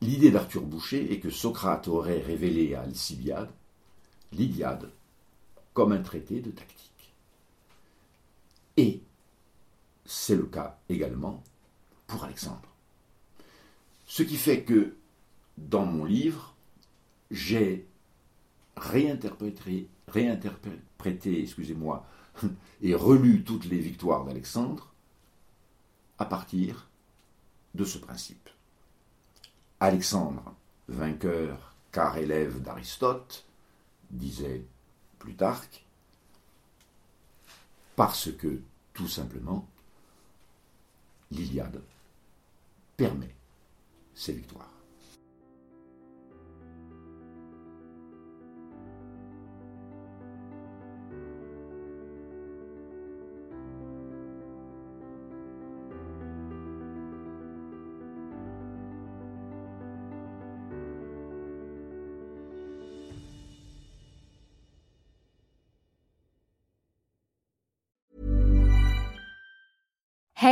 L'idée 0.02 0.30
d'Arthur 0.30 0.64
Boucher 0.64 1.14
est 1.14 1.22
que 1.22 1.30
Socrate 1.30 1.88
aurait 1.88 2.20
révélé 2.20 2.76
à 2.76 2.82
Alcibiade 2.82 3.54
l'Iliade 4.34 4.92
comme 5.76 5.92
un 5.92 6.02
traité 6.02 6.40
de 6.40 6.50
tactique. 6.50 7.14
Et 8.78 9.04
c'est 10.06 10.36
le 10.36 10.46
cas 10.46 10.80
également 10.90 11.44
pour 12.08 12.24
Alexandre. 12.24 12.74
Ce 14.08 14.24
qui 14.24 14.38
fait 14.38 14.64
que 14.64 14.96
dans 15.58 15.86
mon 15.86 16.06
livre, 16.06 16.56
j'ai 17.30 17.86
réinterprété, 18.78 19.90
réinterprété 20.08 21.42
excusez-moi, 21.42 22.08
et 22.82 22.96
relu 22.96 23.44
toutes 23.44 23.66
les 23.66 23.80
victoires 23.80 24.24
d'Alexandre 24.24 24.94
à 26.18 26.26
partir 26.26 26.90
de 27.74 27.84
ce 27.84 27.98
principe. 27.98 28.50
Alexandre, 29.82 30.56
vainqueur 30.88 31.76
car 31.92 32.18
élève 32.18 32.62
d'Aristote, 32.62 33.46
disait 34.10 34.66
Plutarque, 35.20 35.84
parce 37.96 38.32
que, 38.32 38.62
tout 38.94 39.08
simplement, 39.08 39.68
l'Iliade 41.32 41.82
permet 42.98 43.36
ces 44.14 44.34
victoires. 44.34 44.75